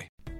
[0.00, 0.39] Bye.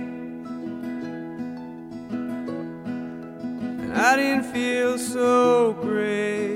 [3.93, 6.55] I didn't feel so great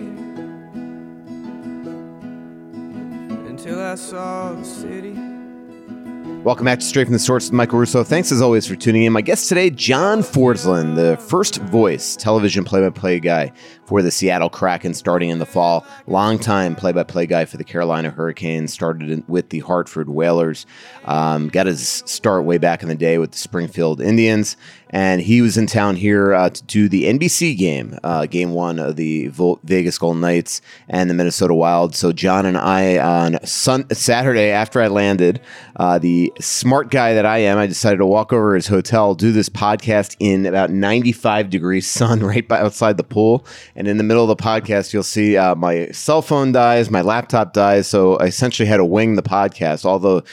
[3.50, 5.19] until I saw the city.
[6.44, 8.03] Welcome back to Straight from the Source with Michael Russo.
[8.03, 9.12] Thanks as always for tuning in.
[9.12, 13.51] My guest today, John Forslund, the first voice television play-by-play guy
[13.85, 15.88] for the Seattle Kraken starting in the fall.
[16.06, 18.72] Longtime play-by-play guy for the Carolina Hurricanes.
[18.72, 20.68] Started with the Hartford Whalers.
[21.06, 24.56] Um, got his start way back in the day with the Springfield Indians.
[24.90, 28.79] And he was in town here uh, to do the NBC game, uh, game one
[28.79, 31.96] of the Vo- Vegas Golden Knights and the Minnesota Wild.
[31.96, 35.41] So John and I on sun- Saturday after I landed,
[35.75, 39.31] uh, the smart guy that I am, I decided to walk over his hotel, do
[39.31, 43.45] this podcast in about 95 degrees sun right by outside the pool.
[43.75, 47.01] And in the middle of the podcast, you'll see uh, my cell phone dies, my
[47.01, 47.88] laptop dies.
[47.88, 50.24] So I essentially had to wing the podcast, although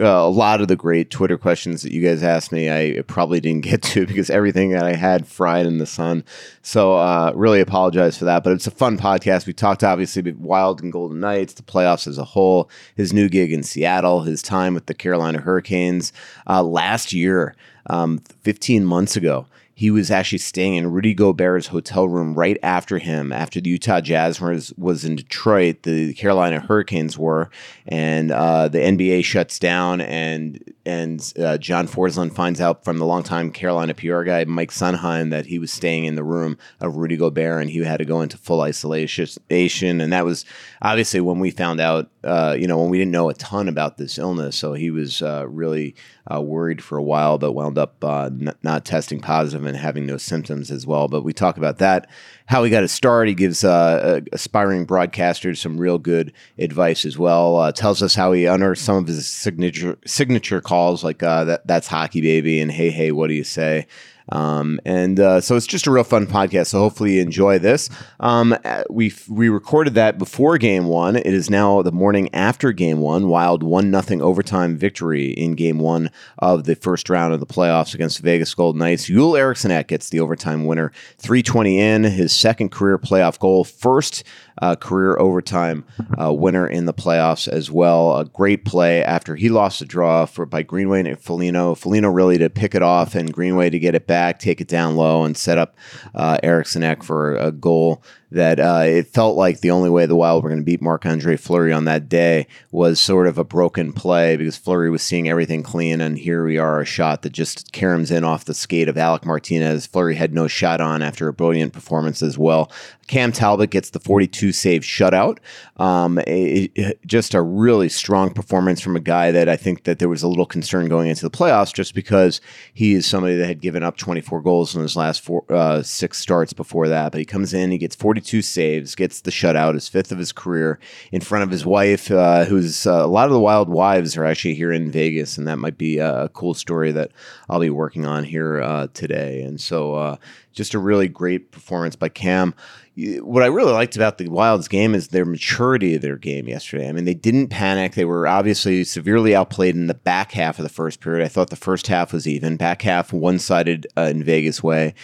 [0.00, 3.40] uh, a lot of the great Twitter questions that you guys asked me, I probably
[3.40, 6.24] didn't get to because everything that I had fried in the sun.
[6.62, 8.42] So, uh, really apologize for that.
[8.42, 9.46] But it's a fun podcast.
[9.46, 13.28] We talked obviously about Wild and Golden Knights, the playoffs as a whole, his new
[13.28, 16.12] gig in Seattle, his time with the Carolina Hurricanes
[16.46, 17.54] uh, last year,
[17.86, 22.98] um, 15 months ago he was actually staying in Rudy Gobert's hotel room right after
[22.98, 27.50] him, after the Utah Jazz was, was in Detroit, the Carolina Hurricanes were,
[27.86, 33.06] and uh, the NBA shuts down, and and uh, John Forslund finds out from the
[33.06, 37.16] longtime Carolina PR guy Mike Sunheim that he was staying in the room of Rudy
[37.16, 40.44] Gobert, and he had to go into full isolation, and that was
[40.82, 43.96] obviously when we found out, uh, you know, when we didn't know a ton about
[43.96, 45.94] this illness, so he was uh, really
[46.32, 50.06] uh, worried for a while, but wound up uh, n- not testing positive and having
[50.06, 51.08] no symptoms as well.
[51.08, 52.08] But we talk about that,
[52.46, 53.28] how he got his start.
[53.28, 57.56] He gives uh, aspiring broadcasters some real good advice as well.
[57.56, 61.66] Uh, tells us how he unearthed some of his signature signature calls, like uh, that
[61.66, 63.86] that's hockey baby and hey hey, what do you say?
[64.32, 66.68] Um, and uh, so it's just a real fun podcast.
[66.68, 67.90] So hopefully you enjoy this.
[68.18, 68.56] Um,
[68.88, 71.16] we we recorded that before game one.
[71.16, 73.28] It is now the morning after game one.
[73.28, 77.94] Wild one nothing overtime victory in game one of the first round of the playoffs
[77.94, 79.04] against Vegas Golden Knights.
[79.04, 84.24] Joel Eriksson gets the overtime winner, 320 in, his second career playoff goal, first
[84.60, 85.84] uh, career overtime
[86.20, 88.18] uh, winner in the playoffs as well.
[88.18, 91.74] A great play after he lost the draw for by Greenway and Foligno.
[91.74, 94.96] Foligno really to pick it off and Greenway to get it back, take it down
[94.96, 95.76] low, and set up
[96.14, 98.02] uh, Eriksson for a goal
[98.32, 101.06] that uh, it felt like the only way the Wild were going to beat Marc
[101.06, 105.28] Andre Fleury on that day was sort of a broken play because Fleury was seeing
[105.28, 108.88] everything clean, and here we are, a shot that just caroms in off the skate
[108.88, 109.86] of Alec Martinez.
[109.86, 112.70] Fleury had no shot on after a brilliant performance as well.
[113.12, 115.38] Cam Talbot gets the 42 save shutout.
[115.76, 119.98] Um, it, it, just a really strong performance from a guy that I think that
[119.98, 122.40] there was a little concern going into the playoffs just because
[122.72, 126.18] he is somebody that had given up 24 goals in his last four, uh, six
[126.18, 127.12] starts before that.
[127.12, 130.32] But he comes in, he gets 42 saves, gets the shutout, his fifth of his
[130.32, 130.78] career,
[131.10, 134.24] in front of his wife, uh, who's uh, a lot of the Wild wives are
[134.24, 137.10] actually here in Vegas, and that might be a cool story that
[137.48, 139.42] I'll be working on here uh, today.
[139.42, 140.16] And so, uh,
[140.52, 142.54] just a really great performance by Cam
[142.94, 146.88] what I really liked about the Wild's game is their maturity of their game yesterday.
[146.88, 147.94] I mean, they didn't panic.
[147.94, 151.24] They were obviously severely outplayed in the back half of the first period.
[151.24, 152.58] I thought the first half was even.
[152.58, 154.94] Back half, one sided uh, in Vegas way.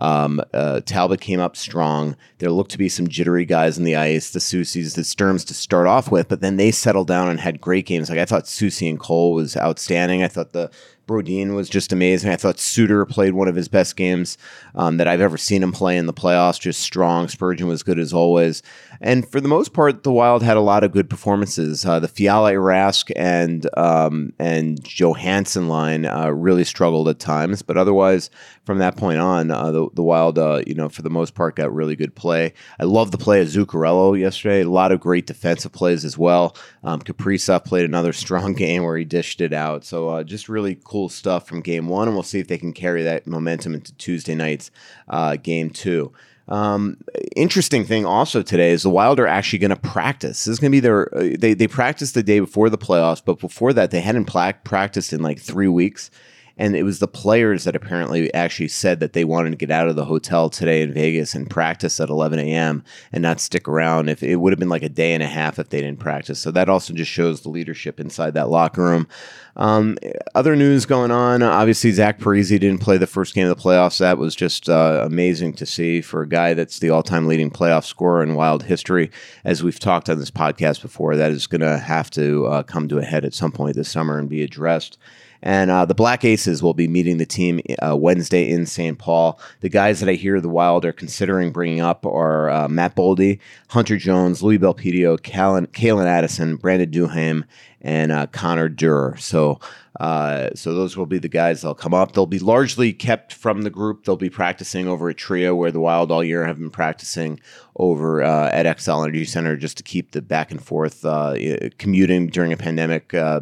[0.00, 2.16] Um, uh, Talbot came up strong.
[2.38, 5.54] There looked to be some jittery guys in the ice, the Soucies, the Sturms to
[5.54, 8.10] start off with, but then they settled down and had great games.
[8.10, 10.22] Like I thought Soucy and Cole was outstanding.
[10.22, 10.70] I thought the
[11.06, 12.30] Brodin was just amazing.
[12.30, 14.38] I thought Suter played one of his best games
[14.74, 16.60] um, that I've ever seen him play in the playoffs.
[16.60, 17.28] Just strong.
[17.28, 18.62] Spurgeon was good as always.
[19.00, 21.84] And for the most part, the Wild had a lot of good performances.
[21.84, 27.76] Uh, the Fiala, Rask, and um, and Johansson line uh, really struggled at times, but
[27.76, 28.30] otherwise,
[28.64, 31.56] from that point on, uh, the, the Wild, uh, you know, for the most part,
[31.56, 32.54] got really good play.
[32.80, 34.62] I love the play of Zuccarello yesterday.
[34.62, 36.56] A lot of great defensive plays as well.
[36.82, 39.84] Um, Kaprizov played another strong game where he dished it out.
[39.84, 42.72] So uh, just really cool stuff from game one, and we'll see if they can
[42.72, 44.70] carry that momentum into Tuesday night's
[45.08, 46.12] uh, game two.
[46.46, 46.98] Um,
[47.36, 50.44] interesting thing also today is the Wild are actually going to practice.
[50.44, 53.22] This is going to be their uh, they they practiced the day before the playoffs,
[53.24, 56.10] but before that they hadn't practiced in like three weeks.
[56.56, 59.88] And it was the players that apparently actually said that they wanted to get out
[59.88, 62.84] of the hotel today in Vegas and practice at 11 a.m.
[63.12, 64.08] and not stick around.
[64.08, 66.38] If it would have been like a day and a half if they didn't practice.
[66.38, 69.08] So that also just shows the leadership inside that locker room.
[69.56, 69.98] Um,
[70.34, 71.42] other news going on.
[71.42, 73.98] Obviously, Zach Parise didn't play the first game of the playoffs.
[73.98, 77.84] That was just uh, amazing to see for a guy that's the all-time leading playoff
[77.84, 79.10] scorer in Wild history.
[79.44, 82.88] As we've talked on this podcast before, that is going to have to uh, come
[82.88, 84.98] to a head at some point this summer and be addressed.
[85.44, 88.98] And uh, the Black Aces will be meeting the team uh, Wednesday in St.
[88.98, 89.38] Paul.
[89.60, 93.38] The guys that I hear the Wild are considering bringing up are uh, Matt Boldy,
[93.68, 97.44] Hunter Jones, Louis Belpedio, Calen Addison, Brandon Duhaime,
[97.84, 99.14] and uh, Connor Dewar.
[99.18, 99.60] So,
[100.00, 102.12] uh, so those will be the guys that'll come up.
[102.12, 104.04] They'll be largely kept from the group.
[104.04, 107.38] They'll be practicing over at TRIA, where the Wild all year have been practicing
[107.76, 111.36] over uh, at Xcel Energy Center, just to keep the back and forth uh,
[111.78, 113.40] commuting during a pandemic uh,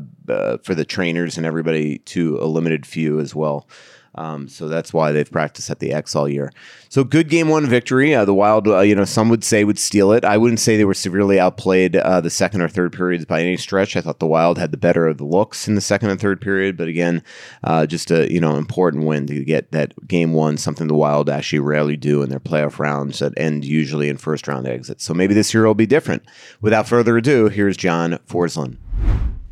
[0.62, 3.69] for the trainers and everybody to a limited few as well.
[4.14, 6.53] Um, so that's why they've practiced at the X all year.
[6.88, 8.14] So good game one victory.
[8.14, 10.25] Uh, the Wild, uh, you know, some would say would steal it.
[10.25, 13.56] I wouldn't say they were severely outplayed uh, the second or third periods by any
[13.56, 13.97] stretch.
[13.97, 16.41] I thought the Wild had the better of the looks in the second and third
[16.41, 17.23] period, but again,
[17.64, 20.59] uh, just a you know important win to get that game one.
[20.59, 24.47] Something the Wild actually rarely do in their playoff rounds that end usually in first
[24.47, 25.05] round exits.
[25.05, 26.23] So maybe this year will be different.
[26.61, 28.76] Without further ado, here's John Forslund.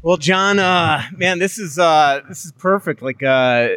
[0.03, 3.03] Well, John, uh, man, this is uh, this is perfect.
[3.03, 3.69] Like, uh,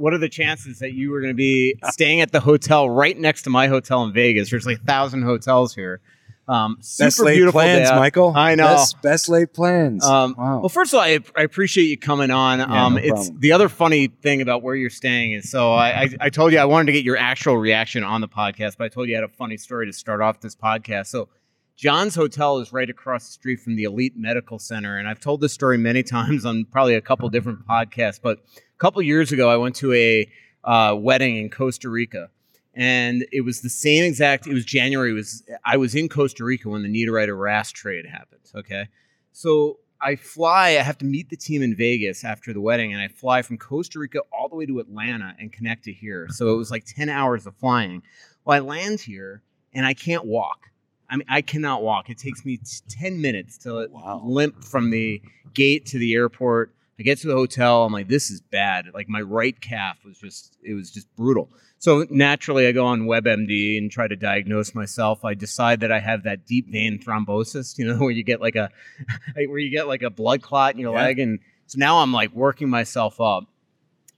[0.00, 3.16] what are the chances that you were going to be staying at the hotel right
[3.16, 4.50] next to my hotel in Vegas?
[4.50, 6.00] There's like a thousand hotels here.
[6.48, 7.94] Um, super best laid beautiful plans, day.
[7.94, 8.32] Michael.
[8.34, 8.64] I know.
[8.64, 10.04] Best, best laid plans.
[10.04, 10.58] Um, wow.
[10.60, 12.60] Well, first of all, I, I appreciate you coming on.
[12.60, 13.40] um, no it's problem.
[13.40, 16.58] the other funny thing about where you're staying is so I, I, I told you
[16.58, 19.20] I wanted to get your actual reaction on the podcast, but I told you I
[19.20, 21.06] had a funny story to start off this podcast.
[21.06, 21.28] So
[21.76, 25.40] John's hotel is right across the street from the Elite Medical Center, and I've told
[25.40, 28.20] this story many times on probably a couple different podcasts.
[28.20, 28.40] But
[28.80, 30.28] couple years ago, I went to a
[30.64, 32.30] uh, wedding in Costa Rica,
[32.74, 34.46] and it was the same exact.
[34.46, 35.10] It was January.
[35.10, 38.40] It was I was in Costa Rica when the Niederreiter Rask trade happened.
[38.54, 38.88] Okay,
[39.32, 40.70] so I fly.
[40.70, 43.58] I have to meet the team in Vegas after the wedding, and I fly from
[43.58, 46.26] Costa Rica all the way to Atlanta and connect to here.
[46.30, 48.02] So it was like ten hours of flying.
[48.44, 49.42] Well, I land here
[49.74, 50.70] and I can't walk.
[51.08, 52.08] I mean, I cannot walk.
[52.08, 53.88] It takes me t- 10 minutes to
[54.22, 55.20] limp from the
[55.54, 56.72] gate to the airport.
[57.00, 57.84] I get to the hotel.
[57.84, 58.84] I'm like, this is bad.
[58.92, 61.50] Like my right calf was just, it was just brutal.
[61.78, 65.24] So naturally, I go on WebMD and try to diagnose myself.
[65.24, 68.54] I decide that I have that deep vein thrombosis, you know, where you get like
[68.54, 68.68] a,
[69.34, 71.04] where you get like a blood clot in your Yeah.
[71.04, 71.18] leg.
[71.18, 73.44] And so now I'm like working myself up.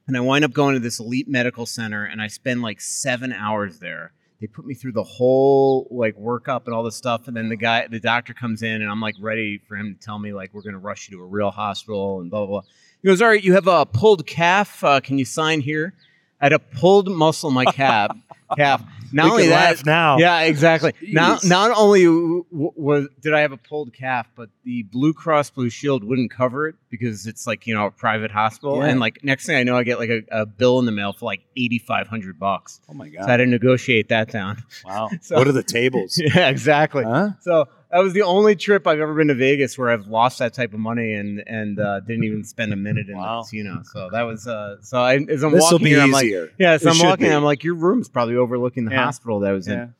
[0.08, 3.32] And I wind up going to this elite medical center and I spend like seven
[3.32, 4.12] hours there.
[4.42, 7.28] They put me through the whole like workup and all this stuff.
[7.28, 10.04] And then the guy, the doctor comes in and I'm like ready for him to
[10.04, 12.60] tell me like, we're going to rush you to a real hospital and blah, blah,
[12.60, 12.68] blah.
[13.00, 14.82] He goes, all right, you have a pulled calf.
[14.82, 15.94] Uh, can you sign here?
[16.40, 18.16] I had a pulled muscle in my calf.
[18.56, 18.82] calf.
[19.12, 20.18] Not We only can that, laugh now.
[20.18, 20.92] yeah, exactly.
[21.02, 21.48] Not Jeez.
[21.48, 25.50] not only w- w- was did I have a pulled calf, but the Blue Cross
[25.50, 28.78] Blue Shield wouldn't cover it because it's like you know a private hospital.
[28.78, 28.86] Yeah.
[28.86, 31.12] And like next thing I know, I get like a, a bill in the mail
[31.12, 32.80] for like eighty five hundred bucks.
[32.88, 34.62] Oh my god So I had to negotiate that down.
[34.84, 35.08] Wow.
[35.20, 36.18] So- what are the tables?
[36.34, 37.04] yeah, exactly.
[37.04, 37.30] Huh?
[37.40, 40.54] So that was the only trip I've ever been to Vegas where I've lost that
[40.54, 43.40] type of money and and uh, didn't even spend a minute in Wow.
[43.40, 43.82] the casino.
[43.84, 44.98] So that was uh, so.
[45.02, 46.26] I, as I'm This walking, here, I'm like,
[46.58, 46.76] yeah.
[46.78, 47.26] So It I'm walking.
[47.28, 47.32] be.
[47.34, 49.04] I'm like, your room's probably overlooking the Yeah.
[49.04, 49.74] hospital that I was Yeah.
[49.74, 49.94] in.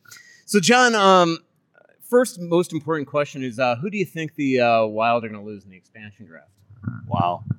[0.45, 1.37] So John, um,
[2.09, 5.39] first most important question is, uh, who do you think the uh, Wild are going
[5.41, 6.49] to lose in the expansion draft?
[7.07, 7.43] Wow.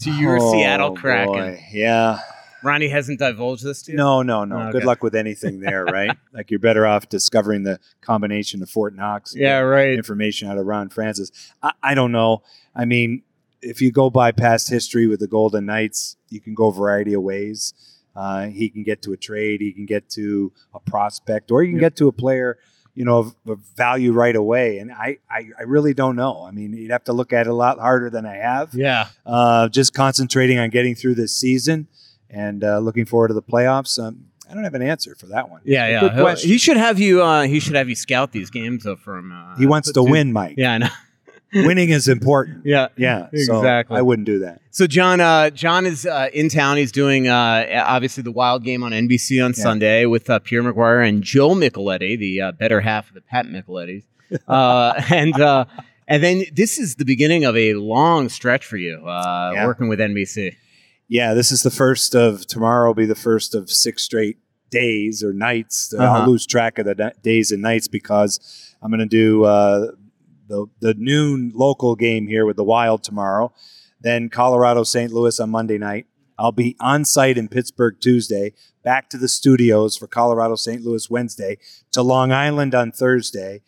[0.00, 1.32] To your Oh, Seattle Kraken.
[1.32, 1.64] boy.
[1.70, 2.18] Yeah.
[2.62, 3.96] Ronnie hasn't divulged this to you.
[3.96, 4.58] No, no, no.
[4.62, 4.72] Okay.
[4.72, 6.16] Good luck with anything there, right?
[6.32, 9.34] like you're better off discovering the combination of Fort Knox.
[9.36, 9.92] Yeah, right.
[9.94, 11.30] Information out of Ron Francis.
[11.62, 12.42] I, I don't know.
[12.74, 13.22] I mean,
[13.62, 17.12] if you go by past history with the Golden Knights, you can go a variety
[17.14, 17.74] of ways.
[18.14, 21.70] Uh, he can get to a trade, he can get to a prospect, or you
[21.70, 22.58] can get to a player,
[22.94, 24.78] you know, of, of value right away.
[24.78, 26.42] And I, I, I really don't know.
[26.44, 29.08] I mean, you'd have to look at it a lot harder than I have Yeah.
[29.24, 31.86] uh, just concentrating on getting through this season
[32.30, 34.02] and uh, looking forward to the playoffs.
[34.02, 35.60] Um, I don't have an answer for that one.
[35.64, 36.00] Yeah, yeah.
[36.00, 36.50] Good question.
[36.50, 37.22] He should have you.
[37.22, 39.30] Uh, he should have you scout these games though for him.
[39.32, 40.54] Uh, He wants to win, Mike.
[40.56, 40.88] Yeah, I know.
[41.54, 42.66] Winning is important.
[42.66, 43.96] Yeah, Yeah, so Exactly.
[43.96, 44.60] I wouldn't do that.
[44.70, 46.76] So John, uh, John is uh, in town.
[46.76, 49.62] He's doing uh, obviously the Wild game on NBC on Yeah.
[49.62, 53.46] Sunday with uh, Pierre McGuire and Joe Micheletti, the uh, better half of the Pat
[53.46, 54.02] Michelettis,
[54.46, 55.64] uh, and uh,
[56.06, 59.66] and then this is the beginning of a long stretch for you uh, Yeah.
[59.66, 60.54] working with NBC.
[61.08, 62.90] Yeah, this is the first of tomorrow.
[62.90, 64.38] Will be the first of six straight
[64.70, 65.92] days or nights.
[65.92, 66.20] Uh-huh.
[66.20, 69.92] I'll lose track of the days and nights because I'm going to do uh,
[70.48, 73.52] the the noon local game here with the Wild tomorrow.
[74.00, 75.12] Then Colorado St.
[75.12, 76.06] Louis on Monday night.
[76.38, 78.52] I'll be on site in Pittsburgh Tuesday.
[78.84, 80.82] Back to the studios for Colorado St.
[80.82, 81.58] Louis Wednesday.
[81.92, 83.62] To Long Island on Thursday.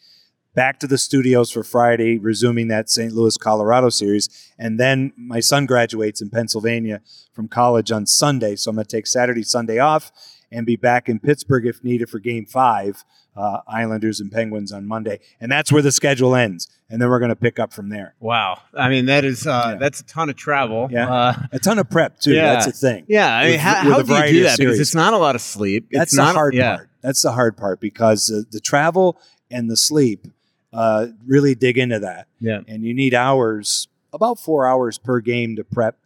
[0.54, 3.12] Back to the studios for Friday, resuming that St.
[3.12, 4.28] Louis Colorado series.
[4.59, 7.02] And then my son graduates in Pennsylvania
[7.33, 8.57] from college on Sunday.
[8.57, 10.11] So I'm going to take Saturday, Sunday off
[10.50, 13.04] and be back in Pittsburgh if needed for game five,
[13.37, 15.21] uh, Islanders and Penguins on Monday.
[15.40, 16.66] And that's where the schedule ends.
[16.90, 18.16] And then we're going to pick up from there.
[18.19, 19.75] Wow, I mean that is uh, Yeah.
[19.76, 20.88] that's a ton of travel.
[20.90, 21.09] Yeah.
[21.09, 22.33] Uh, A ton of prep, too.
[22.35, 22.54] Yeah.
[22.54, 23.04] That's a thing.
[23.07, 23.33] yeah.
[23.33, 24.59] I mean, With- how, with how do you do that?
[24.59, 25.87] Because it's not a lot of sleep.
[25.92, 26.76] That's it's the not, hard yeah.
[26.78, 26.90] part.
[27.02, 29.21] That's the hard part because uh, the travel
[29.52, 30.26] and the sleep
[30.73, 32.27] uh, really dig into that.
[32.41, 32.61] Yeah.
[32.69, 35.97] And you need hours, about four hours per game to prep,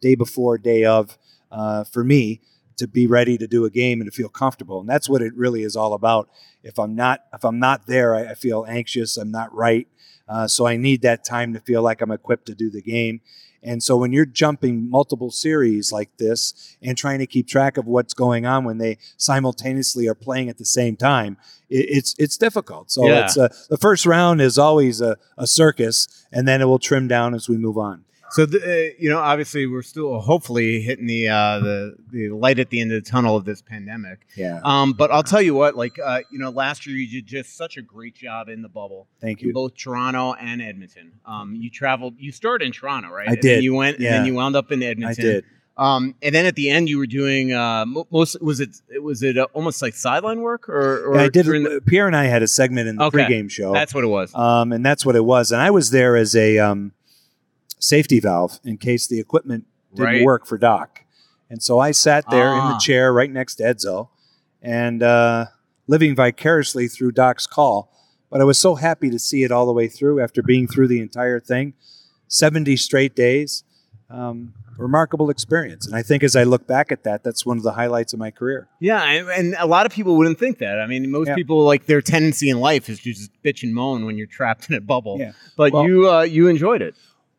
[0.00, 1.18] day before, day of,
[1.50, 2.40] uh, for me
[2.76, 4.80] to be ready to do a game and to feel comfortable.
[4.80, 6.28] And that's what it really is all about.
[6.62, 9.16] If I'm not, if I'm not there, I, I feel anxious.
[9.16, 9.88] I'm not right.
[10.28, 13.20] Uh, so I need that time to feel like I'm equipped to do the game.
[13.62, 17.86] And so when you're jumping multiple series like this and trying to keep track of
[17.86, 21.36] what's going on when they simultaneously are playing at the same time,
[21.68, 22.90] it, it's it's difficult.
[22.90, 23.24] So Yeah.
[23.24, 27.08] it's uh, the first round is always a, a circus, and then it will trim
[27.08, 28.04] down as we move on.
[28.30, 32.58] So the, uh, you know, obviously, we're still hopefully hitting the uh, the the light
[32.58, 34.26] at the end of the tunnel of this pandemic.
[34.36, 34.60] Yeah.
[34.64, 37.56] Um, but I'll tell you what, like uh, you know, last year you did just
[37.56, 39.08] such a great job in the bubble.
[39.20, 39.54] Thank in you.
[39.54, 41.12] both Toronto and Edmonton.
[41.24, 42.14] Um, you traveled.
[42.18, 43.28] You started in Toronto, right?
[43.28, 44.10] I And then did, you went, and yeah.
[44.18, 45.24] then you wound up in Edmonton.
[45.24, 45.44] I did.
[45.78, 48.42] Um, and then at the end, you were doing uh, most.
[48.42, 48.70] Was it?
[49.00, 51.46] Was it uh, almost like sideline work, or, or Yeah, I did.
[51.46, 53.18] the- Pierre and I had a segment in the Okay.
[53.18, 53.72] pregame show.
[53.72, 54.34] that's what it was.
[54.34, 55.52] um, and that's what it was.
[55.52, 56.92] And I was there as a um,
[57.78, 60.24] safety valve in case the equipment didn't Right.
[60.24, 61.02] work for Doc.
[61.50, 62.72] And so I sat there in Ah.
[62.74, 64.08] the chair right next to Edzo
[64.60, 65.46] and uh,
[65.86, 67.90] living vicariously through Doc's call.
[68.30, 70.88] But I was so happy to see it all the way through after being through
[70.88, 71.72] the entire thing
[72.26, 73.64] 70 straight days.
[74.10, 75.86] Um, remarkable experience.
[75.88, 78.20] And I think as I look back at that, that's one of the highlights of
[78.20, 78.68] my career.
[78.80, 80.78] Yeah, and, and a lot of people wouldn't think that.
[80.80, 81.34] I mean, most Yeah.
[81.34, 84.70] people like their tendency in life is to just bitch and moan when you're trapped
[84.70, 85.16] in a bubble.
[85.18, 85.32] Yeah.
[85.56, 86.94] But Well- you uh, you enjoyed it.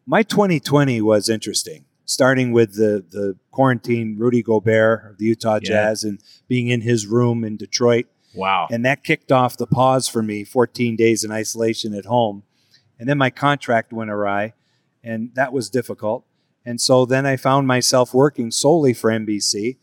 [0.10, 5.70] My 2020 was interesting, starting with the the quarantine Rudy Gobert of the Utah Yeah.
[5.70, 8.68] Jazz and being in his room in Detroit, Wow.
[8.72, 10.44] and that kicked off the pause for me.
[10.44, 12.42] 14 days in isolation at home,
[12.98, 14.54] and then my contract went awry,
[15.04, 16.26] and that was difficult.
[16.66, 19.78] And so then I found myself working solely for NBC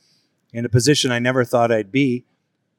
[0.53, 2.25] in a position I never thought I'd be.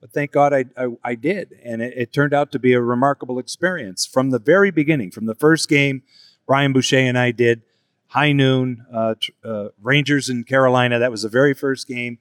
[0.02, 1.56] But thank God I, I, I did.
[1.64, 5.26] And it, it turned out to be a remarkable experience from the very beginning, from
[5.26, 6.04] the first game
[6.48, 7.62] Brian Boucher and I did,
[8.08, 10.98] high noon, uh, uh, Rangers in Carolina.
[10.98, 12.18] That was the very first game.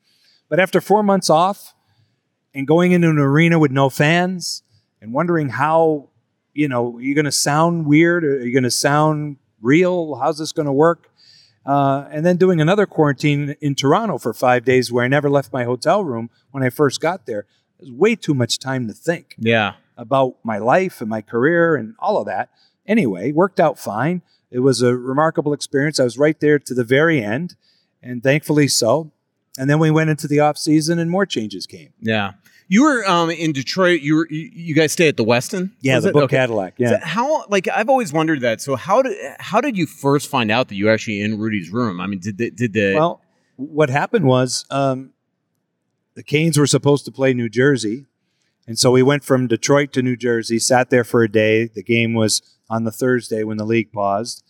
[0.48, 1.74] But after four months off
[2.54, 4.62] and going into an arena with no fans
[5.00, 6.08] and wondering how,
[6.52, 8.24] you know, are you going to sound weird?
[8.24, 10.16] Are you going to sound real?
[10.16, 11.10] How's this going to work?
[11.64, 15.52] Uh, and then doing another quarantine in Toronto for five days where I never left
[15.52, 17.40] my hotel room when I first got there.
[17.78, 19.74] It was way too much time to think Yeah.
[19.96, 22.50] about my life and my career and all of that.
[22.86, 24.22] Anyway, worked out fine.
[24.50, 25.98] It was a remarkable experience.
[25.98, 27.56] I was right there to the very end,
[28.02, 29.10] and thankfully so.
[29.58, 31.92] And then we went into the off season, and more changes came.
[32.00, 32.32] Yeah.
[32.68, 34.00] You were um, in Detroit.
[34.00, 35.70] You were you, you guys stay at the Westin.
[35.80, 36.12] Yeah, the it?
[36.12, 36.36] book Okay.
[36.36, 36.74] Cadillac.
[36.78, 36.98] So Yeah.
[37.04, 38.60] how like I've always wondered that.
[38.60, 41.70] So how did how did you first find out that you were actually in Rudy's
[41.70, 42.00] room?
[42.00, 43.20] I mean, did the, did the Well,
[43.56, 45.10] what happened was um,
[46.14, 48.06] the Canes were supposed to play New Jersey,
[48.66, 50.58] and so we went from Detroit to New Jersey.
[50.58, 51.66] Sat there for a day.
[51.66, 54.44] The game was on the Thursday when the league paused,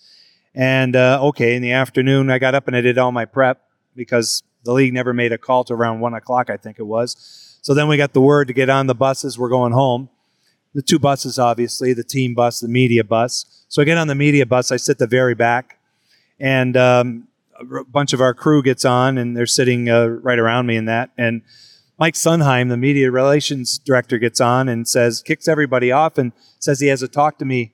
[0.54, 3.62] and uh, okay, in the afternoon I got up and I did all my prep
[3.94, 7.16] because the league never made a call to around one o'clock, I think it was.
[7.62, 9.38] So then we got the word to get on the buses.
[9.38, 10.10] We're going home.
[10.74, 13.64] The two buses, obviously, the team bus, the media bus.
[13.68, 14.70] So I get on the media bus.
[14.70, 15.78] I sit the very back,
[16.38, 20.66] and um, a bunch of our crew gets on, and they're sitting uh, right around
[20.66, 21.10] me in that.
[21.16, 21.42] And
[21.98, 26.80] Mike Sunheim, the media relations director, gets on and says, kicks everybody off, and says
[26.80, 27.72] he has to talk to me,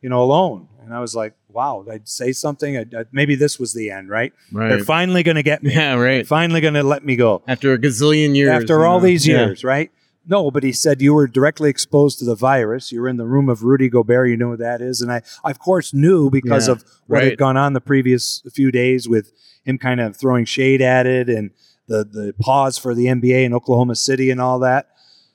[0.00, 0.68] you know, alone.
[0.82, 2.76] And I was like, wow, I'd say something?
[2.76, 4.32] I, I, maybe this was the end, right?
[4.50, 4.68] Right.
[4.70, 5.72] They're finally going to get me.
[5.74, 9.06] yeah right Finally going to let me go after a gazillion years after all know?
[9.06, 9.46] these Yeah.
[9.46, 9.90] years, right?
[10.26, 12.92] No, but he said you were directly exposed to the virus.
[12.92, 14.28] You were in the room of Rudy Gobert.
[14.28, 17.18] You know who that is, and I, I of course, knew because Yeah, of what
[17.18, 17.24] right.
[17.30, 19.32] had gone on the previous few days with
[19.64, 21.50] him kind of throwing shade at it and
[21.90, 24.88] the the pause for the NBA in Oklahoma City and all that.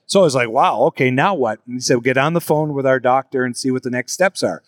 [0.06, 1.60] So I was like, wow, okay, now what?
[1.66, 4.12] And he said, get on the phone with our doctor and see what the next
[4.12, 4.62] steps are.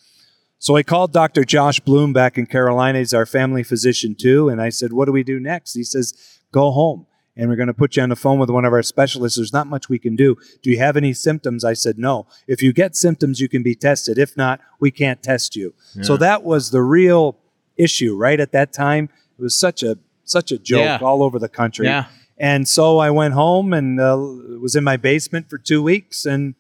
[0.59, 1.45] So I called Dr.
[1.45, 2.99] Josh Bloom back in Carolina.
[2.99, 4.49] He's our family physician too.
[4.49, 5.75] And I said, what do we do next?
[5.75, 8.65] He says, go home and we're going to put you on the phone with one
[8.65, 9.39] of our specialists.
[9.39, 10.37] There's not much we can do.
[10.61, 11.65] Do you have any symptoms?
[11.65, 12.27] I said, no.
[12.49, 14.19] If you get symptoms, you can be tested.
[14.19, 15.73] If not, we can't test you.
[16.03, 17.39] So that was the real
[17.77, 18.41] issue, right?
[18.41, 19.97] At that time, it was such a,
[20.31, 20.99] such a joke Yeah.
[21.03, 21.87] all over the country.
[21.87, 22.07] Yeah.
[22.39, 24.17] And so I went home and uh,
[24.61, 26.25] was in my basement for two weeks.
[26.25, 26.55] And,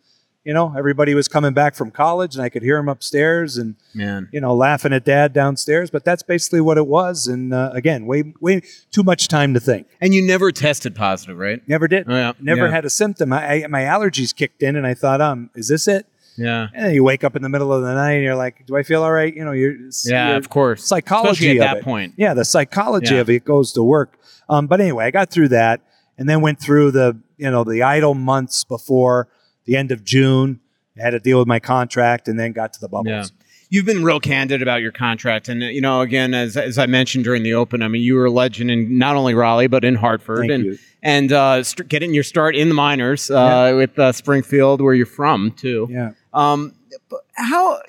[0.45, 3.77] you know, everybody was coming back from college and I could hear them upstairs and,
[3.95, 5.91] man you know, laughing at dad downstairs.
[5.91, 7.29] But that's basically what it was.
[7.29, 9.87] And uh, again, way, way too much time to think.
[10.01, 12.07] and you never tested positive right Never did.
[12.09, 12.33] Oh, yeah.
[12.41, 12.71] Never Yeah.
[12.73, 13.33] had a symptom.
[13.33, 16.07] I, I, my allergies kicked in and I thought, um, is this it?
[16.39, 18.65] Yeah And then you wake up in the middle of the night and you're like,
[18.67, 19.35] do I feel all right?
[19.35, 19.75] You know, you're,
[20.07, 21.85] yeah you're- of course psychology Especially at that it.
[21.85, 23.21] point Yeah, the psychology Yeah.
[23.23, 24.19] of it goes to work.
[24.49, 25.81] Um, but anyway, I got through that
[26.17, 29.29] and then went through the you know the idle months before
[29.67, 30.61] the end of June.
[30.99, 33.07] I had to deal with my contract and then got to the bubbles.
[33.07, 33.25] Yeah.
[33.71, 36.87] You've been real candid about your contract, and uh, you know, again, as as I
[36.87, 39.85] mentioned during the open, I mean, you were a legend in not only Raleigh but
[39.85, 40.79] in Hartford, Thank and you.
[41.03, 45.05] and uh, st- getting your start in the minors uh, with uh, Springfield, where you're
[45.05, 45.87] from, too.
[45.91, 46.13] Yeah.
[46.33, 46.75] Um,
[47.09, 47.81] but how,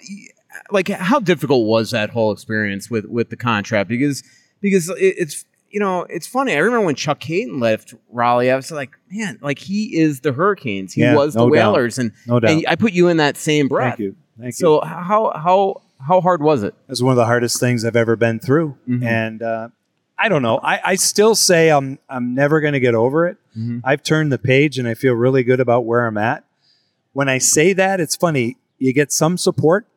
[0.71, 3.89] like, how difficult was that whole experience with with the contract?
[3.89, 4.23] Because
[4.62, 6.54] because it, it's you know it's funny.
[6.54, 10.32] I remember when Chuck Kaiton left Raleigh, I was like, man, like he is the
[10.32, 10.93] Hurricanes.
[10.93, 11.73] He Yeah, was the no doubt.
[11.73, 12.52] Whalers, and No doubt.
[12.52, 13.91] and I put you in that same breath.
[13.97, 14.15] Thank you.
[14.39, 14.52] Thank you.
[14.54, 16.73] So how how how hard was it?
[16.88, 18.78] It was one of the hardest things I've ever been through.
[18.88, 19.04] Mhm.
[19.06, 19.69] And uh,
[20.17, 20.60] I don't know.
[20.63, 23.38] I, I still say I'm I'm never going to get over it.
[23.58, 23.82] Mhm.
[23.84, 26.43] I've turned the page and I feel really good about where I'm at.
[27.13, 28.58] When I say that, it's funny.
[28.78, 29.88] You get some support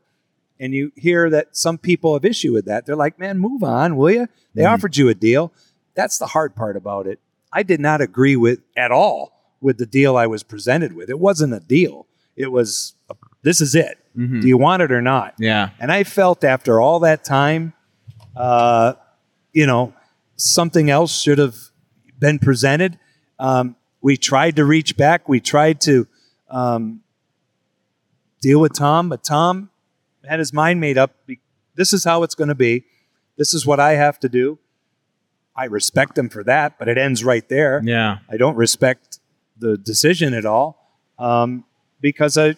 [0.59, 2.87] and you hear that some people have issue with that.
[2.87, 4.29] They're like, man, move on, will you?
[4.55, 4.71] They Mhm.
[4.73, 5.53] offered you a deal.
[5.95, 7.19] That's the hard part about it.
[7.53, 11.11] I did not agree with at all with the deal I was presented with.
[11.11, 12.07] It wasn't a deal.
[12.37, 12.95] It was,
[13.43, 13.99] this is it.
[14.17, 14.41] Mhm.
[14.41, 15.35] Do you want it or not?
[15.39, 15.71] Yeah.
[15.79, 17.73] And I felt after all that time,
[18.37, 18.95] uh,
[19.53, 19.93] you know,
[20.37, 21.55] something else should have
[22.19, 22.99] been presented.
[23.39, 25.29] Um, we tried to reach back.
[25.29, 26.07] We tried to
[26.53, 27.01] um,
[28.41, 29.71] deal with Tom, but Tom
[30.25, 31.15] had his mind made up.
[31.75, 32.85] This is how it's going to be.
[33.37, 34.59] This is what I have to do.
[35.57, 37.83] I respect him for that, but it ends right there.
[37.85, 38.19] Yeah.
[38.31, 39.19] I don't respect
[39.59, 41.65] the decision at all um,
[42.01, 42.57] because I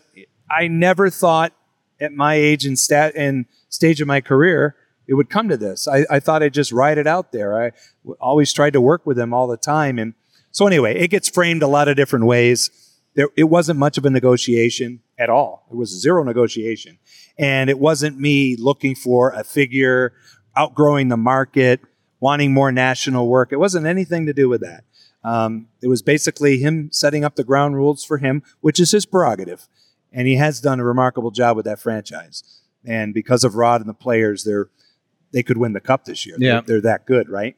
[0.50, 1.52] I never thought
[2.00, 4.76] at my age and stat and stage of my career
[5.06, 5.86] it would come to this.
[5.86, 7.62] I, I thought I'd just ride it out there.
[7.62, 7.72] I
[8.04, 10.14] w- always tried to work with him all the time, and
[10.50, 12.70] so anyway, it gets framed a lot of different ways.
[13.14, 15.66] There, it wasn't much of a negotiation at all.
[15.70, 16.98] It was zero negotiation,
[17.38, 20.12] and it wasn't me looking for a figure,
[20.56, 21.80] outgrowing the market,
[22.20, 23.52] wanting more national work.
[23.52, 24.84] It wasn't anything to do with that.
[25.22, 29.06] Um, it was basically him setting up the ground rules for him, which is his
[29.06, 29.68] prerogative.
[30.12, 32.42] And he has done a remarkable job with that franchise.
[32.84, 34.68] And because of Rod and the players, they're
[35.32, 36.36] they could win the cup this year.
[36.38, 36.60] Yeah.
[36.60, 37.56] They're, they're that good, right?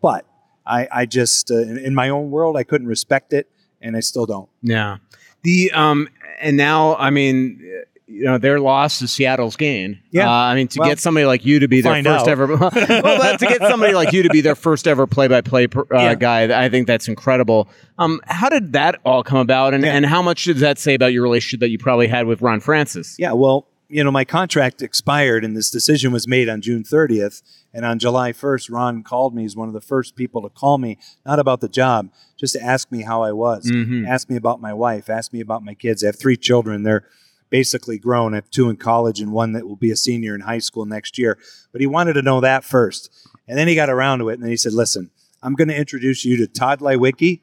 [0.00, 0.26] But
[0.64, 4.00] I, I just uh, in, in my own world, I couldn't respect it, and I
[4.00, 4.48] still don't.
[4.62, 4.98] Yeah.
[5.42, 6.08] The um
[6.40, 7.60] and now I mean
[8.08, 10.00] you know their loss is Seattle's gain.
[10.12, 10.28] Yeah.
[10.28, 12.28] Uh, I mean to Well, get somebody like you to be their first out.
[12.28, 12.46] ever.
[12.56, 16.14] well, but to get somebody like you to be their first ever play-by-play uh, Yeah.
[16.14, 17.68] guy, I think that's incredible.
[17.98, 19.92] Um, how did that all come about, and Yeah.
[19.92, 22.60] and how much does that say about your relationship that you probably had with Ron
[22.60, 23.16] Francis?
[23.18, 27.42] Yeah, well, you know, my contract expired and this decision was made on June 30th.
[27.72, 29.42] And on July 1st, Ron called me.
[29.42, 32.62] He's one of the first people to call me, not about the job, just to
[32.62, 34.06] ask me how I was, Mhm.
[34.08, 36.02] ask me about my wife, ask me about my kids.
[36.02, 36.82] I have three children.
[36.82, 37.04] They're
[37.50, 38.32] basically grown.
[38.34, 40.84] I have two in college and one that will be a senior in high school
[40.86, 41.38] next year.
[41.70, 43.10] But he wanted to know that first.
[43.46, 45.10] And then he got around to it and then he said, listen,
[45.42, 47.40] I'm going to introduce you to Todd Leiweke.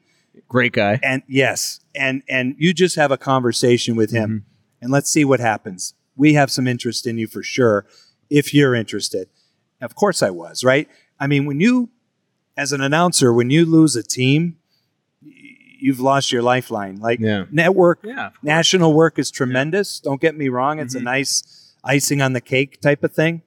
[0.48, 0.98] Great guy.
[1.02, 4.44] And yes, and and you just have a conversation with him,
[4.82, 5.94] and let's see what happens.
[6.16, 7.86] We have some interest in you for sure,
[8.30, 9.28] if you're interested.
[9.80, 10.88] Of course, I was right.
[11.18, 11.90] I mean, when you,
[12.56, 14.56] as an announcer, when you lose a team,
[15.20, 16.96] you've lost your lifeline.
[16.96, 17.44] Like Yeah.
[17.50, 18.30] network, Yeah.
[18.42, 20.00] national work is tremendous.
[20.00, 21.04] Don't get me wrong; it's a mm-hmm.
[21.04, 23.42] nice icing on the cake type of thing.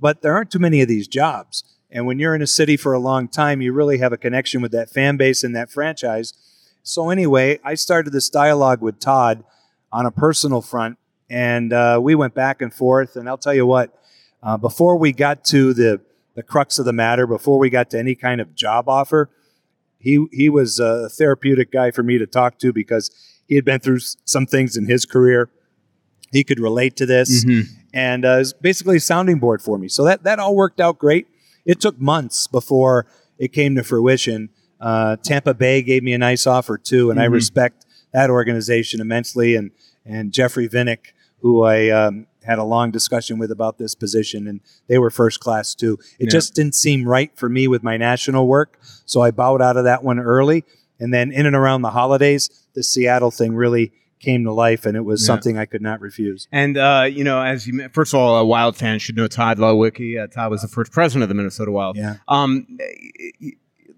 [0.00, 1.62] But there aren't too many of these jobs.
[1.90, 4.60] And when you're in a city for a long time, you really have a connection
[4.60, 6.32] with that fan base and that franchise.
[6.82, 9.44] So, anyway, I started this dialogue with Todd
[9.92, 10.98] on a personal front,
[11.30, 13.16] and uh, we went back and forth.
[13.16, 13.94] And I'll tell you what,
[14.42, 16.00] uh, before we got to the,
[16.34, 19.30] the crux of the matter, before we got to any kind of job offer,
[19.98, 23.10] he, he was a therapeutic guy for me to talk to because
[23.46, 25.50] he had been through some things in his career.
[26.30, 27.44] He could relate to this
[27.94, 29.88] and uh, is basically a sounding board for me.
[29.88, 31.26] So that that all worked out great.
[31.64, 33.06] It took months before
[33.38, 34.50] it came to fruition.
[34.80, 39.56] Uh, Tampa Bay gave me a nice offer too, and I respect that organization immensely.
[39.56, 39.70] And
[40.04, 44.60] and Jeffrey Vinik, who I um, had a long discussion with about this position, and
[44.88, 45.98] they were first class too.
[46.18, 46.30] It Yeah.
[46.30, 49.84] just didn't seem right for me with my national work, so I bowed out of
[49.84, 50.64] that one early.
[51.00, 54.96] And then in and around the holidays, the Seattle thing really came to life, and
[54.96, 55.26] it was Yeah.
[55.26, 56.48] something I could not refuse.
[56.50, 59.58] And uh, you know, as you first of all, a Wild fan should know Todd
[59.58, 60.20] Leiweke.
[60.20, 61.96] Uh, Todd was the first president of the Minnesota Wild.
[61.96, 62.16] Yeah.
[62.26, 62.66] Um,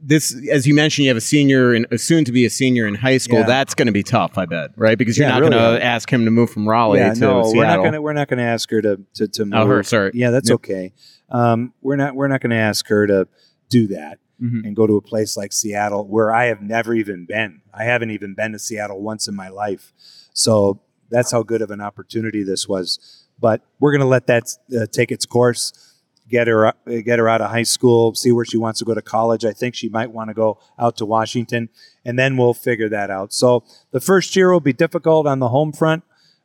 [0.02, 2.94] this, as you mentioned, you have a senior and soon to be a senior in
[2.94, 3.40] high school.
[3.40, 3.46] Yeah.
[3.46, 4.96] That's going to be tough, I bet, right?
[4.96, 5.56] Because you're Yeah, not really.
[5.56, 7.54] going to ask him to move from Raleigh yeah, to no, Seattle.
[7.56, 9.54] we're not gonna we're not gonna ask her to to, to move.
[9.60, 10.10] Oh, her, sorry.
[10.14, 10.54] Yeah, that's Yep.
[10.56, 10.92] okay.
[11.30, 13.28] Um, we're not we're not gonna ask her to
[13.68, 14.64] do that Mhm.
[14.64, 17.60] and go to a place like Seattle where I have never even been.
[17.74, 19.92] I haven't even been to Seattle once in my life.
[20.32, 23.26] So that's how good of an opportunity this was.
[23.38, 25.89] But we're gonna let that uh, take its course.
[26.30, 28.14] Get her, uh, get her out of high school.
[28.14, 29.44] See where she wants to go to college.
[29.44, 31.68] I think she might want to go out to Washington,
[32.04, 33.32] and then we'll figure that out.
[33.32, 36.04] So the first year will be difficult on the home front,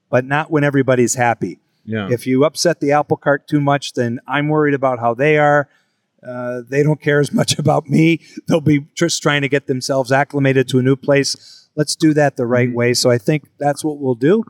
[0.10, 1.60] but not when everybody's happy.
[1.86, 2.10] Yeah.
[2.10, 5.70] If you upset the apple cart too much, then I'm worried about how they are.
[6.26, 8.22] Uh, they don't care as much about me.
[8.48, 11.70] They'll be just trying to get themselves acclimated to a new place.
[11.76, 12.94] Let's do that the right way.
[12.94, 14.44] So I think that's what we'll do,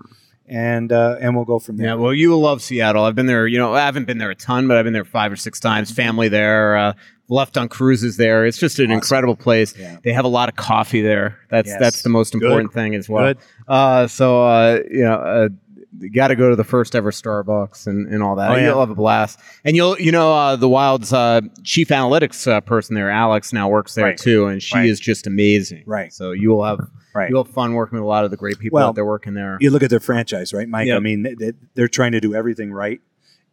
[0.47, 1.88] and uh, and we'll go from there.
[1.88, 3.03] Yeah, well, you will love Seattle.
[3.03, 3.47] I've been there.
[3.47, 5.60] You know, I haven't been there a ton, but I've been there five or six
[5.60, 5.91] times.
[5.91, 6.93] Family there, uh,
[7.27, 8.45] left on cruises there.
[8.45, 9.75] It's just an incredible place.
[9.77, 9.97] Yeah.
[10.03, 11.39] They have a lot of coffee there.
[11.49, 11.79] That's Yes.
[11.79, 12.43] that's the most Good.
[12.43, 13.34] important thing as well.
[13.34, 13.38] Good.
[13.67, 15.13] Uh, so uh, you know.
[15.15, 15.49] Uh,
[15.97, 18.51] you got to go to the first ever Starbucks and, and all that.
[18.51, 18.65] Oh, yeah.
[18.65, 19.39] You'll have a blast.
[19.63, 23.69] And you'll, you know, uh, the Wild's uh, chief analytics uh, person there, Alex, now
[23.69, 24.17] works there Right.
[24.17, 24.89] too, and she Right.
[24.89, 25.84] is just amazing.
[25.86, 26.12] Right.
[26.12, 26.79] So you will have,
[27.15, 27.30] Right.
[27.30, 29.34] you'll have fun working with a lot of the great people Well, out there working
[29.34, 29.58] there.
[29.62, 30.88] You look at their franchise, right, Mike?
[30.88, 30.97] Yeah.
[30.97, 32.99] I mean, they, they're trying to do everything right,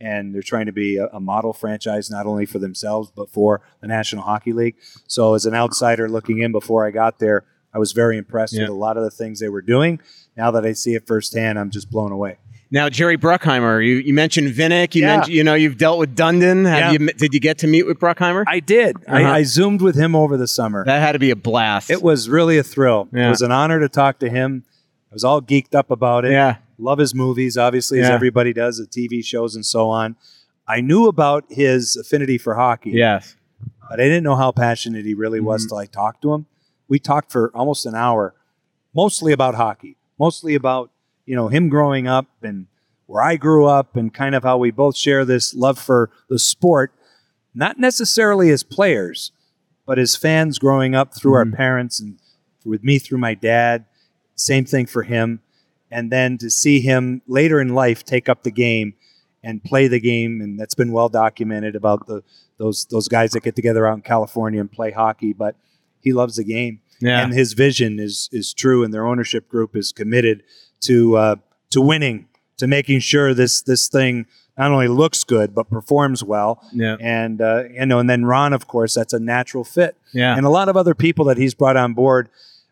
[0.01, 3.61] and they're trying to be a, a model franchise not only for themselves but for
[3.81, 4.77] the National Hockey League.
[5.07, 8.63] So, as an outsider looking in before I got there, I was very impressed Yeah.
[8.63, 10.01] with a lot of the things they were doing.
[10.37, 12.39] Now that I see it firsthand, I'm just blown away.
[12.73, 14.95] Now, Jerry Bruckheimer, you, you mentioned Vinik.
[14.95, 15.17] You Yeah.
[15.17, 16.67] mentioned, you know, you've dealt with Dundon.
[16.67, 16.93] Have Yeah.
[16.93, 18.45] you, did you get to meet with Bruckheimer?
[18.47, 18.97] I did.
[19.07, 19.15] Uh-huh.
[19.17, 20.83] I, I zoomed with him over the summer.
[20.87, 21.91] that had to be a blast.
[21.91, 23.09] It was really a thrill.
[23.13, 23.27] Yeah.
[23.27, 24.65] It was an honor to talk to him.
[25.11, 26.33] I was all geeked up about it.
[26.33, 26.57] Yeah.
[26.79, 30.17] Love his movies, obviously, as everybody does, the TV shows and so on.
[30.67, 33.37] I knew about his affinity for hockey, Yes.
[33.91, 35.47] but I didn't know how passionate he really Mm-hmm.
[35.47, 36.47] was till I talked to him.
[36.89, 38.35] We talked for almost an hour,
[38.95, 40.91] mostly about hockey, mostly about
[41.27, 42.67] you know him growing up and
[43.07, 46.39] where I grew up, and kind of how we both share this love for the
[46.39, 46.93] sport,
[47.55, 49.33] not necessarily as players,
[49.87, 51.53] but as fans growing up through Mm-hmm.
[51.53, 52.19] our parents and
[52.65, 53.85] with me through my dad.
[54.37, 55.41] Same thing for him.
[55.91, 58.95] And then to see him later in life take up the game
[59.45, 62.23] and play the game, and that's been well documented about the
[62.59, 65.33] those those guys that get together out in California and play hockey.
[65.35, 65.57] But
[66.01, 67.23] he loves the game, Yeah.
[67.23, 70.45] and his vision is is true, and their ownership group is committed
[70.83, 71.37] to uh,
[71.71, 74.27] to winning, to making sure this this thing
[74.59, 76.63] not only looks good but performs well.
[76.73, 76.97] Yeah.
[77.01, 79.97] And uh, you know, and then Ron, of course, that's a natural fit.
[80.13, 80.37] Yeah.
[80.37, 82.29] And a lot of other people that he's brought on board,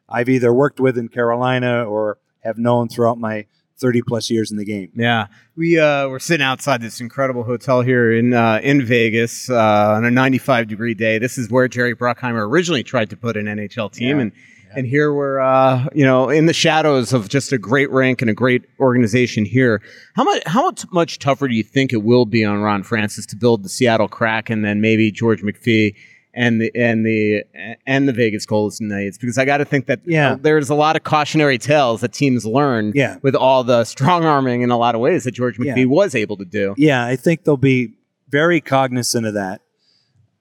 [0.09, 3.47] I've either worked with in Carolina or have known throughout my
[3.79, 4.91] 30 plus years in the game.
[4.95, 9.95] Yeah, we uh, we're sitting outside this incredible hotel here in uh, in Vegas uh,
[9.97, 11.19] on a 95 degree day.
[11.19, 14.23] This is where Jerry Bruckheimer originally tried to put an NHL team, Yeah.
[14.25, 14.33] and
[14.75, 18.31] And here we're, uh, you know, in the shadows of just a great rank and
[18.31, 19.83] a great organization here.
[20.15, 23.27] How much, how much- much tougher do you think it will be on Ron Francis
[23.27, 25.95] to build the Seattle Kraken then maybe George McPhee
[26.33, 27.43] and the and the
[27.87, 29.19] and the Vegas Golden Knights?
[29.19, 30.37] Because I got to think that Yeah.
[30.41, 33.17] there's a lot of cautionary tales that teams learn Yeah.
[33.23, 35.85] with all the strong arming in a lot of ways that George McPhee Yeah.
[35.87, 36.75] was able to do.
[36.77, 37.95] Yeah, I think they'll be
[38.31, 39.63] very cognizant of that.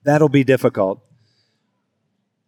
[0.04, 1.02] That'll be difficult.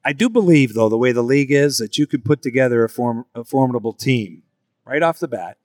[0.04, 2.88] I do believe, though, the way the league is, that you could put together a,
[2.88, 4.42] form, a formidable team
[4.84, 5.58] right off the bat.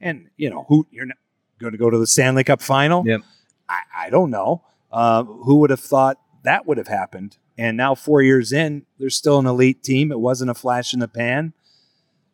[0.00, 1.16] And, you know, who you're not
[1.58, 3.06] going to go to the Stanley Cup final?
[3.06, 3.20] Yep.
[3.68, 4.62] I, I don't know.
[4.92, 7.38] Uh, who would have thought that would have happened?
[7.56, 10.10] And now, four years in, there's still an elite team.
[10.10, 11.52] It wasn't a flash in the pan.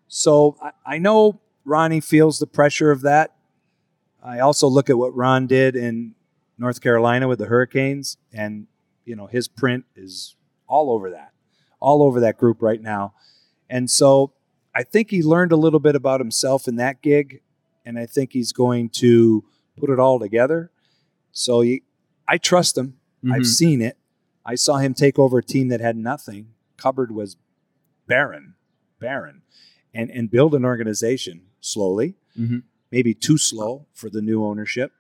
[0.09, 3.35] So I, I know Ronnie feels the pressure of that.
[4.23, 6.15] I also look at what Ron did in
[6.59, 8.67] North Carolina with the Hurricanes, and
[9.05, 10.37] you know his print is
[10.69, 11.33] all over that,
[11.81, 13.15] all over that group right now.
[13.69, 14.33] And so
[14.75, 17.41] I think he learned a little bit about himself in that gig,
[17.85, 19.45] and I think he's going to
[19.77, 20.71] put it all together.
[21.33, 21.83] So he,
[22.29, 22.99] I trust him.
[23.31, 23.47] I've Mhm.
[23.47, 23.97] seen it.
[24.45, 26.49] I saw him take over a team that had nothing.
[26.77, 27.37] Cupboard was
[28.07, 28.55] barren,
[29.01, 29.43] barren,
[29.93, 32.63] and and build an organization slowly Mhm.
[32.93, 34.93] maybe too slow for the new ownership.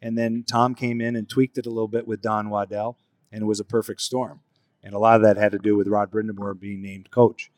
[0.00, 2.98] And then Tom came in and tweaked it a little bit with Don Waddell,
[3.32, 4.40] and it was a perfect storm.
[4.84, 7.50] And a lot of that had to do with Rod Brind'Amour being named coach.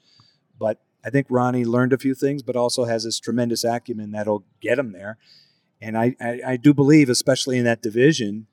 [0.58, 4.44] But I think Ronnie learned a few things, but also has this tremendous acumen that'll
[4.60, 5.18] get him there.
[5.80, 8.46] And I, I, I do believe, especially in that division,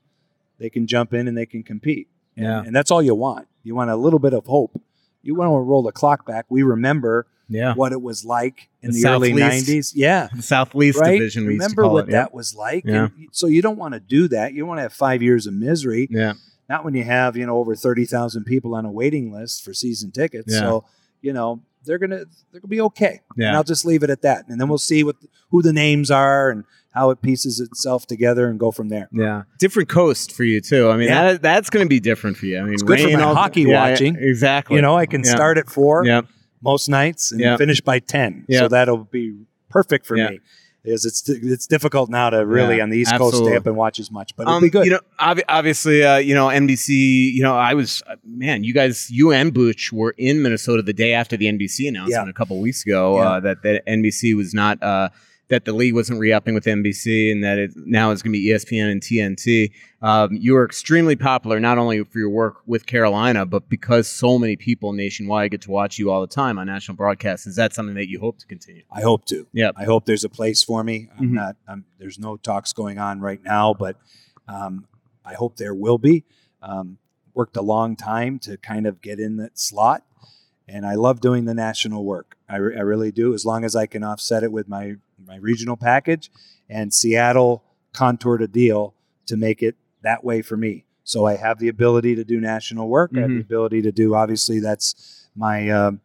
[0.58, 2.08] they can jump in and they can compete.
[2.36, 2.64] And, Yeah.
[2.66, 3.48] and that's all you want.
[3.64, 4.82] You want a little bit of hope.
[5.22, 6.46] You want to roll the clock back.
[6.50, 7.74] We remember Yeah.
[7.76, 9.68] what it was like in The the, early Southeast.
[9.68, 9.92] 90s.
[9.96, 11.20] Yeah The Southeast right?
[11.20, 11.46] Division.
[11.46, 12.22] We used to Remember what it, yeah.
[12.24, 12.86] that was like.
[12.86, 13.10] Yeah.
[13.18, 14.54] And so you don't want to do that.
[14.54, 16.08] You want to have five years of misery.
[16.10, 16.34] Yeah.
[16.72, 19.74] Not when you have you know over thirty thousand people on a waiting list for
[19.74, 20.54] season tickets.
[20.54, 20.60] Yeah.
[20.60, 20.86] So
[21.22, 23.20] you know they're gonna they're gonna be okay.
[23.36, 23.48] Yeah.
[23.50, 25.18] And I'll just leave it at that, and then we'll see what
[25.50, 29.10] who the names are and how it pieces itself together and go from there.
[29.12, 30.90] Yeah, different coast for you too.
[30.90, 31.34] I mean, Yeah.
[31.34, 32.60] that that's going to be different for you.
[32.60, 34.16] I mean, It's good for my all- hockey yeah, watching.
[34.18, 34.76] Exactly.
[34.78, 35.32] You know, I can Yeah.
[35.32, 36.22] start at four Yeah.
[36.62, 37.58] most nights and Yeah.
[37.58, 38.46] finish by ten.
[38.48, 38.60] Yeah.
[38.60, 39.36] So that'll be
[39.70, 40.30] perfect for Yeah.
[40.32, 40.40] me.
[40.84, 43.76] Because it's it's difficult now to really Yeah, on the East Coast stay up and
[43.76, 44.86] watch as much, but it'll Um, be good.
[44.86, 47.32] You know, obvi- obviously, uh, you know, NBC.
[47.34, 48.64] You know, I was uh, man.
[48.64, 52.30] You guys, you and Butch were in Minnesota the day after the NBC announcement Yeah.
[52.30, 53.30] a couple weeks ago Yeah.
[53.30, 54.80] uh, that that NBC was not.
[55.52, 58.48] That the league wasn't re-upping with NBC and that it now is going to be
[58.48, 59.72] ESPN and TNT.
[60.02, 64.40] Um, you are extremely popular not only for your work with Carolina, but because so
[64.40, 67.46] many people nationwide get to watch you all the time on national broadcasts.
[67.48, 68.84] Is that something that you hope to continue?
[68.90, 69.46] I hope to.
[69.52, 69.72] Yeah.
[69.76, 71.10] I hope there's a place for me.
[71.20, 71.34] I'm Mhm.
[71.34, 71.56] not.
[71.68, 73.98] I'm, there's no talks going on right now, but
[74.48, 74.88] um,
[75.26, 76.24] I hope there will be.
[76.62, 76.98] Um,
[77.34, 80.04] worked a long time to kind of get in that slot,
[80.68, 82.38] and I love doing the national work.
[82.48, 83.34] I, re- I really do.
[83.34, 84.96] As long as I can offset it with my
[85.32, 86.30] my regional package,
[86.70, 87.64] and Seattle
[87.94, 88.94] contoured a deal
[89.28, 90.84] to make it that way for me.
[91.06, 93.12] So I have the ability to do national work.
[93.16, 93.42] I have the Mhm.
[93.42, 94.14] ability to do.
[94.14, 95.70] Obviously, that's my.
[95.70, 96.02] Um,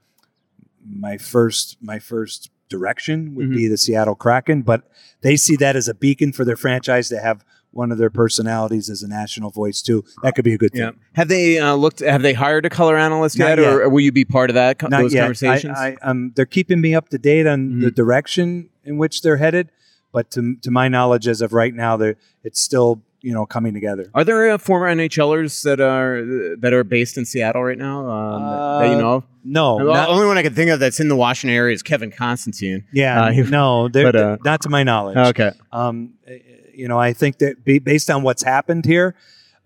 [0.89, 4.89] my first my first direction would be the Seattle Kraken, but
[5.23, 8.89] they see that as a beacon for their franchise to have one of their personalities
[8.89, 10.05] as a national voice too.
[10.23, 10.83] That could be a good thing.
[10.83, 10.91] Yeah.
[11.15, 11.99] Have they uh, looked?
[12.01, 13.67] Have they hired a color analyst yet, yet.
[13.67, 14.79] or will you be part of that?
[14.79, 15.23] co- Not those yet.
[15.23, 15.77] conversations.
[15.77, 17.95] I, I, um, they're keeping me up to date on the Mhm.
[17.97, 19.71] direction in which they're headed,
[20.13, 21.99] but to, to my knowledge, as of right now,
[22.43, 24.09] it's still you know coming together.
[24.15, 28.43] are there uh, former NHLers that are that are based in Seattle right now um,
[28.43, 29.25] that- that you Uh, know of?
[29.45, 31.83] No, the not- only one I can think of that's in the Washington area is
[31.83, 32.85] Kevin Constantine.
[32.93, 35.17] yeah, uh, he- no, but, uh, not to my knowledge.
[35.17, 35.51] Okay.
[35.73, 36.39] Um, eh,
[36.75, 39.15] you know, I think that based on what's happened here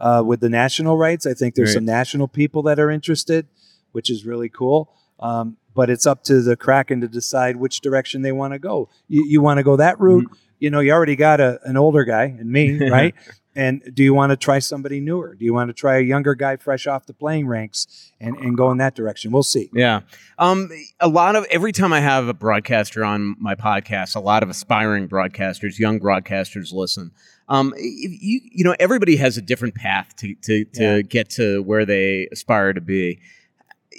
[0.00, 1.74] uh, with the national rights, I think there's Right.
[1.74, 3.46] some national people that are interested,
[3.92, 4.92] which is really cool.
[5.18, 8.88] Um, but it's up to the Kraken to decide which direction they want to go.
[9.08, 10.24] You, you want to go that route?
[10.26, 10.34] Mm-hmm.
[10.58, 13.14] You know, you already got a, an older guy and me, right?
[13.56, 15.34] And do you want to try somebody newer?
[15.34, 18.56] Do you want to try a younger guy fresh off the playing ranks and, and
[18.56, 19.32] go in that direction?
[19.32, 19.70] We'll see.
[19.72, 20.00] Yeah.
[20.38, 24.42] Um, a lot of every time I have a broadcaster on my podcast, a lot
[24.44, 27.10] of aspiring broadcasters, young broadcasters listen.
[27.48, 31.02] Um, you you know, everybody has a different path to to, to Yeah.
[31.02, 33.18] get to where they aspire to be.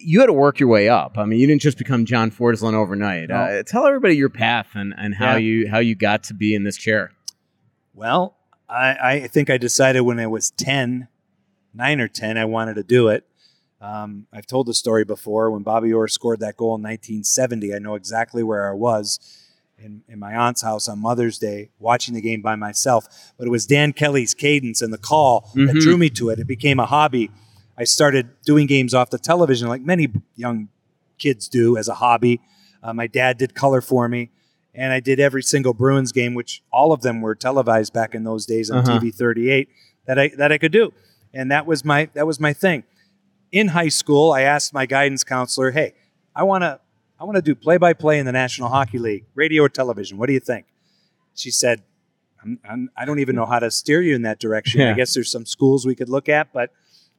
[0.04, 1.18] You had to work your way up.
[1.18, 3.30] I mean, you didn't just become John Forslund overnight.
[3.30, 3.36] No.
[3.36, 5.38] Uh, tell everybody your path and, and how Yeah.
[5.38, 7.12] you how you got to be in this chair.
[7.94, 8.38] Well,
[8.70, 11.08] I, I think I decided when I was 10,
[11.74, 13.26] 9 or 10, I wanted to do it.
[13.82, 15.50] Um, I've told the story before.
[15.52, 19.20] When Bobby Orr scored that goal in 1970, I know exactly where I was
[19.78, 23.34] in, in my aunt's house on Mother's Day watching the game by myself.
[23.38, 25.82] But it was Dan Kelly's cadence and the call that Mhm.
[25.82, 26.38] drew me to it.
[26.40, 27.32] It became a hobby.
[27.78, 30.70] I started doing games off the television like many young
[31.18, 32.42] kids do as a hobby.
[32.84, 34.30] Uh, my dad did color for me,
[34.74, 38.24] and I did every single Bruins game, which all of them were televised back in
[38.24, 39.00] those days on Uh-huh.
[39.00, 39.70] TV 38
[40.06, 40.92] that I that I could do,
[41.34, 42.84] and that was my that was my thing.
[43.52, 45.94] In high school, I asked my guidance counselor, "Hey,
[46.36, 46.80] I want to
[47.20, 50.18] I want to do play by play in the National Hockey League, radio or television.
[50.18, 50.66] What do you think?"
[51.36, 51.84] She said,
[52.44, 54.82] I'm, I'm, I don't even know how to steer you in that direction.
[54.82, 56.72] I guess there's some schools we could look at, but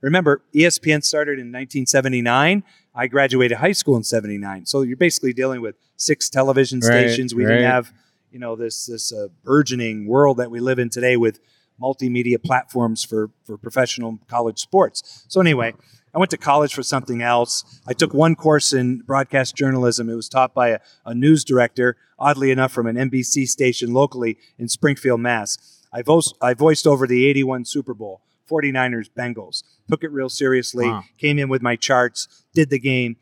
[0.02, 2.62] remember, ESPN started in 1979.
[2.94, 4.66] I graduated high school in 79.
[4.66, 7.34] So you're basically dealing with six television Right, stations.
[7.34, 7.92] We didn't have,
[8.30, 11.40] you know, this this uh, burgeoning world that we live in today with
[11.80, 15.24] multimedia platforms for for professional college sports.
[15.28, 15.74] So anyway,
[16.14, 17.64] I went to college for something else.
[17.86, 20.10] I took one course in broadcast journalism.
[20.10, 24.36] It was taught by a, a news director, oddly enough, from an NBC station locally
[24.58, 25.80] in Springfield, Mass.
[25.90, 28.20] I, vo- I voiced over the 81 Super Bowl,
[28.52, 29.62] 49ers, Bengals.
[29.88, 31.04] Took it real seriously, Wow.
[31.18, 33.16] came in with my charts, did the game,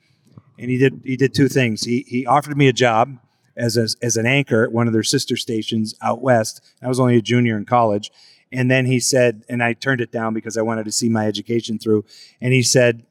[0.59, 1.85] and he did he did two things.
[1.85, 3.19] He, he offered me a job
[3.57, 6.61] as, a, as an anchor at one of their sister stations out west.
[6.83, 8.11] I was only a junior in college.
[8.53, 11.27] And then he said, and I turned it down because I wanted to see my
[11.27, 12.05] education through.
[12.41, 13.07] And he said,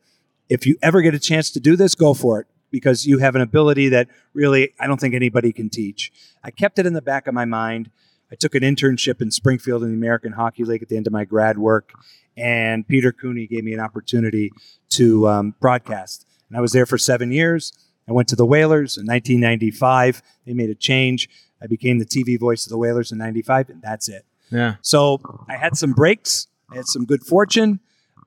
[0.50, 3.36] if you ever get a chance to do this, go for it because you have
[3.36, 6.12] an ability that really I don't think anybody can teach.
[6.44, 7.90] I kept it in the back of my mind.
[8.32, 11.14] I took an internship in Springfield in the American Hockey League at the end of
[11.14, 11.94] my grad work,
[12.38, 14.52] and Peter Cooney gave me an opportunity
[14.90, 16.26] to um, broadcast.
[16.48, 17.74] And I was there for seven years.
[18.08, 20.22] I went to the Whalers in 1995.
[20.46, 21.30] They made a change.
[21.62, 24.26] I became the TV voice of the Whalers in 95, and that's it.
[24.52, 24.76] Yeah.
[24.82, 27.80] So I had some breaks, I had some good fortune,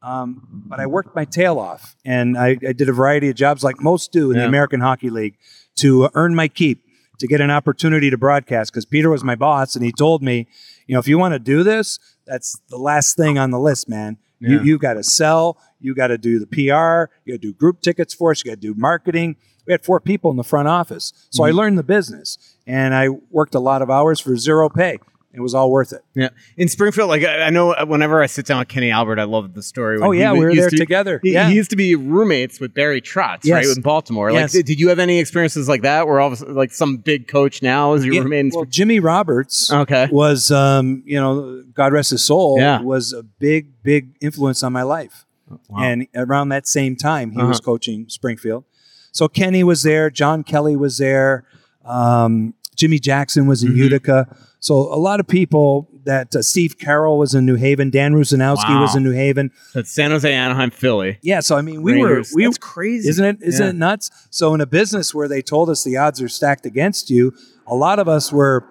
[0.03, 3.65] um, but I worked my tail off, and I, I did a variety of jobs
[3.65, 5.37] like most do in the American Hockey League
[5.77, 6.85] to earn my keep,
[7.19, 8.73] to get an opportunity to broadcast.
[8.73, 10.47] Because Peter was my boss, and he told me,
[10.87, 13.89] you know, if you want to do this, that's the last thing on the list,
[13.89, 14.17] man.
[14.41, 14.63] You Yeah.
[14.63, 17.81] you got to sell, you got to do the PR, you got to do group
[17.81, 19.37] tickets for us, you got to do marketing.
[19.67, 21.59] We had four people in the front office, so I Mm-hmm.
[21.59, 24.99] learned the business, and I worked a lot of hours for zero pay.
[25.35, 26.05] It was all worth it.
[26.15, 29.25] Yeah, in Springfield, like I I know, whenever I sit down with Kenny Albert, I
[29.25, 29.99] love the story.
[29.99, 31.21] when Oh, yeah, was- we were there to together.
[31.23, 31.49] He, Yeah.
[31.49, 33.77] he used to be roommates with Barry Trotz, right, Yes.
[33.77, 34.31] in Baltimore.
[34.31, 34.53] Like, Yes.
[34.53, 36.99] did, did you have any experiences like that, where all of a sudden, like some
[36.99, 38.41] big coach now is your Yeah, roommate?
[38.41, 40.09] In well, Spring- Jimmy Roberts Okay.
[40.13, 42.83] was, um, you know, God rest his soul, Yeah.
[42.83, 45.25] was a big, big influence on my life.
[45.71, 45.83] Wow.
[45.83, 47.49] And around that same time, he Uh-huh.
[47.49, 48.65] was coaching Springfield.
[49.13, 51.45] So Kenny was there, John Kelly was there,
[51.87, 53.77] um, Jimmy Jackson was in Mhm.
[53.77, 54.27] Utica.
[54.63, 58.69] So a lot of people that uh, Steve Carroll was in New Haven, Dan Rusanowski
[58.69, 58.83] Wow.
[58.83, 59.51] was in New Haven.
[59.75, 61.19] That's San Jose, Anaheim, Philly.
[61.21, 62.31] Yeah, so I mean, we Rangers.
[62.33, 63.39] were we That's crazy, isn't it?
[63.43, 63.71] Isn't Yeah.
[63.71, 64.11] it nuts?
[64.31, 67.35] So in a business where they told us the odds are stacked against you,
[67.67, 68.65] a lot of us were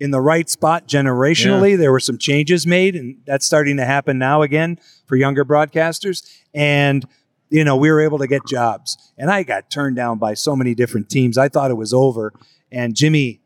[0.00, 1.78] in the right spot generationally.
[1.78, 6.28] There were some changes made, and that's starting to happen now again for younger broadcasters.
[6.52, 7.06] And
[7.48, 10.56] you know, we were able to get jobs, and I got turned down by so
[10.56, 11.38] many different teams.
[11.38, 12.32] I thought it was over,
[12.72, 13.40] and Jimmy.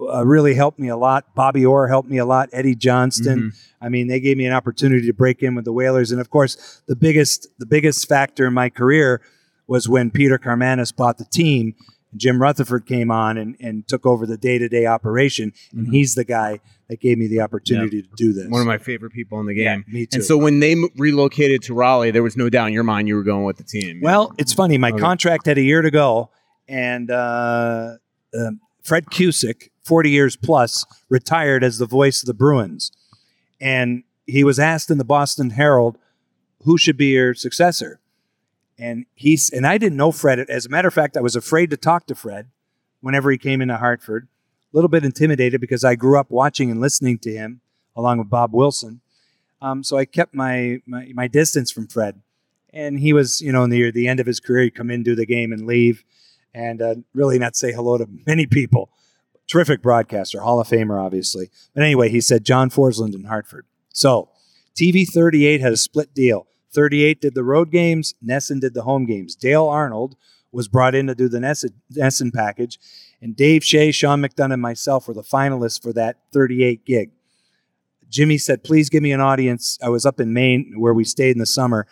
[0.00, 1.34] Uh, really helped me a lot.
[1.36, 2.48] Bobby Orr helped me a lot.
[2.52, 3.52] Eddie Johnston.
[3.80, 6.30] I mean, they gave me an opportunity to break in with the Whalers, and of
[6.30, 9.22] course, the biggest the biggest factor in my career
[9.66, 11.74] was when Peter Karmanos bought the team.
[12.16, 16.14] Jim Rutherford came on and, and took over the day to day operation, and he's
[16.14, 18.46] the guy that gave me the opportunity to do this.
[18.48, 19.84] One of my favorite people in the game.
[19.88, 20.16] Yeah, me too.
[20.16, 23.16] And so when they relocated to Raleigh, there was no doubt in your mind you
[23.16, 24.00] were going with the team.
[24.02, 24.78] Well, it's funny.
[24.78, 24.98] My Okay.
[25.00, 26.30] contract had a year to go,
[26.68, 27.96] and uh,
[28.38, 32.90] um Fred Cusick, 40 years plus, retired as the voice of the Bruins.
[33.60, 35.98] And he was asked in the Boston Herald,
[36.62, 38.00] who should be your successor?
[38.78, 40.40] And he's and I didn't know Fred.
[40.40, 42.48] As a matter of fact, I was afraid to talk to Fred
[43.00, 44.26] whenever he came into Hartford.
[44.72, 47.60] A little bit intimidated because I grew up watching and listening to him
[47.94, 49.00] along with Bob Wilson.
[49.62, 52.20] Um, so I kept my, my my distance from Fred
[52.74, 55.14] and he was, you know, near the end of his career, he'd come in, do
[55.14, 56.04] the game, and leave,
[56.52, 58.90] and uh, really not say hello to many people.
[59.48, 61.50] Terrific broadcaster, Hall of Famer, obviously.
[61.74, 63.66] But anyway, he said John Forslund in Hartford.
[63.92, 64.30] So
[64.74, 66.46] TV 38 had a split deal.
[66.72, 69.36] 38 did the road games, NESN did the home games.
[69.36, 70.16] Dale Arnold
[70.50, 72.78] was brought in to do the NESN, package,
[73.20, 77.10] and Dave Shea, Sean McDonough, and myself were the finalists for that 38 gig.
[78.08, 79.78] Jimmy said, please give me an audience.
[79.82, 81.86] I was up in Maine where we stayed in the summer.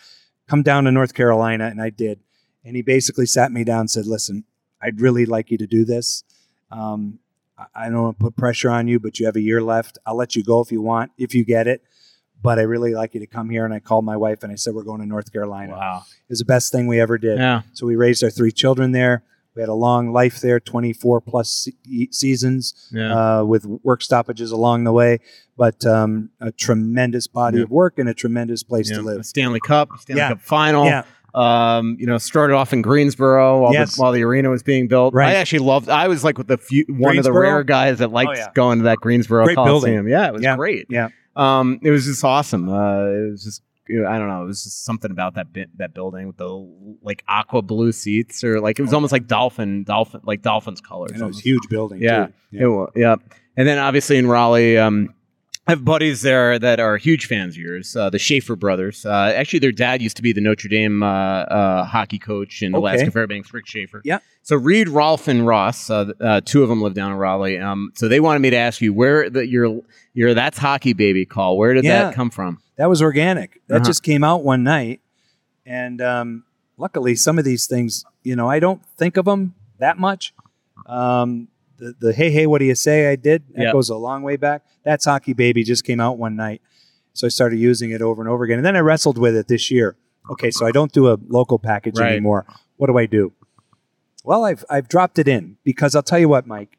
[0.46, 1.66] Come down to North Carolina.
[1.66, 2.20] And I did.
[2.64, 4.44] And he basically sat me down and said, listen,
[4.80, 6.22] I'd really like you to do this.
[6.70, 7.18] Um,
[7.74, 9.98] I don't want to put pressure on you, but you have a year left.
[10.06, 11.82] I'll let you go if you want, if you get it.
[12.42, 13.64] But I really like you to come here.
[13.64, 15.72] And I called my wife and I said, we're going to North Carolina.
[15.74, 16.02] wow.
[16.08, 17.38] It was the best thing we ever did.
[17.38, 17.62] Yeah.
[17.72, 19.22] So we raised our three children there.
[19.54, 21.68] We had a long life there, 24 plus
[22.10, 23.40] seasons Yeah.
[23.40, 25.20] uh, with work stoppages along the way,
[25.56, 27.64] but um, a tremendous body Yeah.
[27.64, 28.96] of work and a tremendous place Yeah.
[28.96, 29.26] to live.
[29.26, 30.22] Stanley Cup, Stanley.
[30.22, 30.86] Cup final.
[30.86, 31.02] Yeah.
[31.34, 33.96] Um, you know, started off in Greensboro while, Yes.
[33.96, 35.14] the, while the arena was being built.
[35.14, 35.30] Right.
[35.30, 35.88] I actually loved.
[35.88, 38.48] I was like with the few one of the rare guys that liked Oh, yeah.
[38.54, 40.06] going to that Greensboro Great building.
[40.08, 40.56] Yeah, it was Yeah.
[40.56, 40.86] great.
[40.90, 41.08] Yeah.
[41.34, 42.68] Um, it was just awesome.
[42.68, 43.62] Uh, it was just.
[43.90, 44.44] I don't know.
[44.44, 46.48] It was just something about that bit, that building with the
[47.02, 51.10] like aqua blue seats, or like it was almost like dolphin, dolphin, like dolphins colors.
[51.12, 52.00] And it was huge building.
[52.00, 52.32] Yeah, too.
[52.52, 53.16] It was, yeah.
[53.56, 55.12] And then obviously in Raleigh, um,
[55.66, 57.94] I have buddies there that are huge fans of yours.
[57.94, 59.06] Uh, the Schaefer brothers.
[59.06, 62.74] Uh, actually, their dad used to be the Notre Dame uh, uh, hockey coach in
[62.74, 62.80] Okay.
[62.80, 64.02] Alaska Fairbanks, Rick Schaefer.
[64.04, 64.18] Yeah.
[64.42, 67.60] So Reed, Rolf, and Ross, uh, uh, two of them live down in Raleigh.
[67.60, 69.82] Um, so they wanted me to ask you where the, your
[70.14, 71.56] your that's hockey baby call.
[71.56, 72.04] Where did Yeah.
[72.04, 72.58] that come from?
[72.76, 73.60] That was organic.
[73.68, 73.84] That Uh-huh.
[73.84, 75.00] just came out one night,
[75.64, 76.42] and um,
[76.76, 80.34] luckily, some of these things, you know, I don't think of them that much.
[80.86, 81.46] Um,
[81.82, 83.10] the, the hey hey, what do you say?
[83.10, 83.72] I did that Yep.
[83.72, 84.62] goes a long way back.
[84.84, 86.62] That's hockey baby just came out one night,
[87.12, 89.48] so I started using it over and over again, and then I wrestled with it
[89.48, 89.96] this year.
[90.30, 92.12] Okay, so I don't do a local package Right.
[92.12, 92.46] anymore.
[92.76, 93.32] What do I do?
[94.24, 96.78] Well, I've I've dropped it in because I'll tell you what, Mike.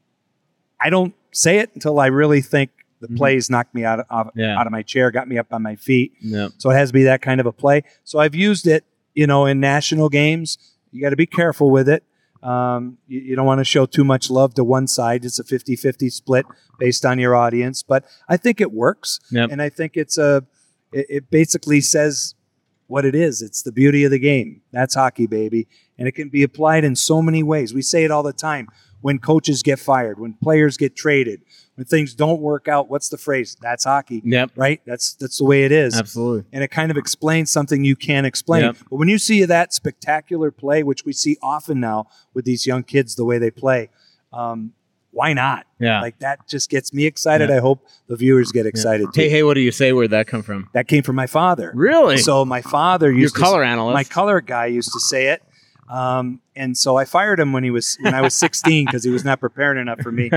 [0.80, 3.18] I don't say it until I really think the Mhm.
[3.18, 4.58] plays knocked me out of, out, Yeah.
[4.58, 6.14] out of my chair, got me up on my feet.
[6.24, 6.50] No.
[6.58, 7.84] So it has to be that kind of a play.
[8.06, 10.58] So I've used it, you know, in national games.
[10.92, 12.04] You got to be careful with it.
[12.44, 15.26] Um, you, you don't want to show too much love to one side.
[15.26, 16.46] It's a 50 50 split
[16.78, 17.84] based on your audience.
[17.84, 19.20] But I think it works.
[19.32, 19.50] Yep.
[19.52, 20.46] And I think it's a,
[20.92, 22.36] it, it basically says
[22.88, 23.42] what it is.
[23.42, 24.62] It's the beauty of the game.
[24.72, 25.68] That's hockey, baby.
[25.98, 27.74] And it can be applied in so many ways.
[27.74, 28.68] We say it all the time
[29.02, 31.42] when coaches get fired, when players get traded,
[31.76, 32.90] when things don't work out.
[32.90, 33.58] What's the phrase?
[33.62, 34.52] That's hockey Yep.
[34.56, 34.82] right?
[34.86, 35.98] That's that's the way it is.
[35.98, 36.46] Absolutely.
[36.54, 38.64] And it kind of explains something you can't explain.
[38.64, 38.78] Yep.
[38.90, 42.84] But when you see that spectacular play, which we see often now with these young
[42.84, 43.90] kids, the way they play,
[44.32, 44.74] um,
[45.12, 45.68] why not?
[45.80, 46.02] Yeah.
[46.02, 47.50] Like that just gets me excited.
[47.50, 47.58] Yeah.
[47.58, 49.22] I hope the viewers get excited too.
[49.22, 49.94] Hey, hey, what do you say?
[49.94, 50.70] Where'd that come from?
[50.74, 51.72] That came from my father.
[51.76, 52.18] Really?
[52.18, 53.94] So my father Your used to, color analyst.
[53.94, 55.44] my color guy used to say it.
[55.90, 59.10] Um, and so I fired him when he was when I was 16 because he
[59.10, 60.32] was not prepared enough for me.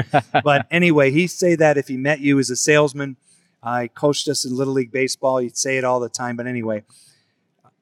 [0.45, 3.17] But anyway, he'd say that if he met you as a salesman,
[3.63, 5.39] I coached us in little league baseball.
[5.39, 6.37] He'd say it all the time.
[6.37, 6.85] But anyway,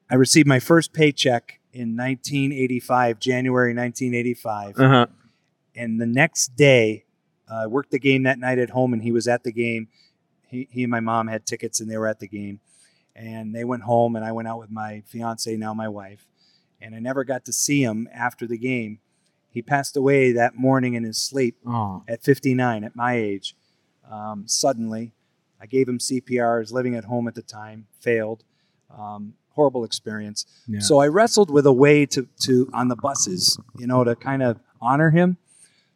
[0.09, 5.05] I received my first paycheck in 1985, January 1985, Uh huh.
[5.75, 7.03] and the next day,
[7.51, 9.87] uh, I worked the game that night at home, and he was at the game.
[10.47, 12.59] He, he and my mom had tickets, and they were at the game.
[13.15, 16.25] And they went home, and I went out with my fiance, now my wife,
[16.85, 18.99] and I never got to see him after the game.
[19.49, 22.03] He passed away that morning in his sleep Oh.
[22.07, 23.55] at 59, at my age.
[24.09, 25.13] Um, suddenly,
[25.59, 26.57] I gave him CPR.
[26.57, 28.43] I was living at home at the time, failed.
[28.95, 30.45] Um, horrible experience.
[30.67, 30.79] Yeah.
[30.81, 34.43] So I wrestled with a way to, to on the buses, you know, to kind
[34.43, 35.37] of honor him.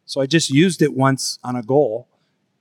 [0.06, 2.08] So I just used it once on a goal.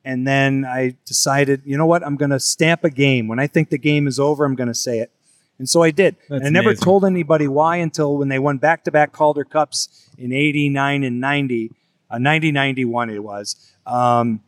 [0.06, 2.06] And then I decided, you know what?
[2.06, 3.28] I'm going to stamp a game.
[3.28, 5.12] When I think the game is over, I'm going to say it.
[5.60, 6.16] And so I did.
[6.30, 6.84] That's and I never amazing.
[6.84, 11.20] told anybody why until when they won back to back Calder Cups in 89 and
[11.20, 11.72] 90,
[12.10, 13.56] uh, 90 91 it was.
[13.86, 14.42] Um,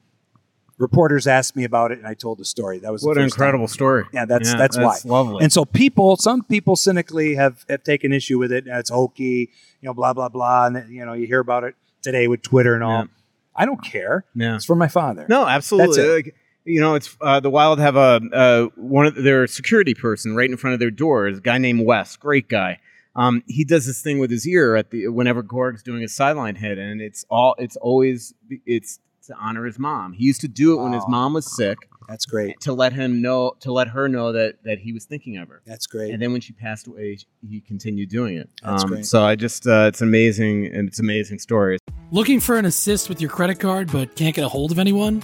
[0.78, 2.80] reporters asked me about it and I told the story.
[2.80, 3.44] That was What an first time.
[3.44, 4.06] incredible story.
[4.14, 4.98] Yeah, that's that's, why.
[5.06, 5.44] lovely.
[5.44, 8.64] And so people, some people cynically have, have taken issue with it.
[8.68, 9.52] It's hokey,
[9.82, 12.74] you know, blah blah blah, and you know you hear about it today with Twitter
[12.74, 13.00] and all.
[13.02, 13.06] Yeah.
[13.54, 14.24] I don't care.
[14.34, 14.56] yeah.
[14.56, 15.26] It's for my father.
[15.28, 15.98] No, absolutely.
[15.98, 16.26] That's.
[16.28, 16.36] Like,
[16.66, 20.50] you know, it's uh, the Wild have a uh, one of their security person right
[20.50, 21.28] in front of their door.
[21.28, 22.80] is a guy named Wes, great guy.
[23.16, 26.56] Um, he does this thing with his ear at the whenever Gorg's doing a sideline
[26.56, 28.34] hit, and it's all it's always
[28.66, 30.14] it's to honor his mom.
[30.14, 32.60] He used to do it when his mom was sick That's great.
[32.62, 35.62] to let him know to let her know that that he was thinking of her.
[35.66, 36.14] That's great.
[36.14, 38.50] And then when she passed away, he continued doing it.
[38.64, 39.06] That's um, great.
[39.06, 41.80] So I just uh, it's amazing and it's amazing story.
[42.12, 45.24] Looking for an assist with your credit card but can't get a hold of anyone?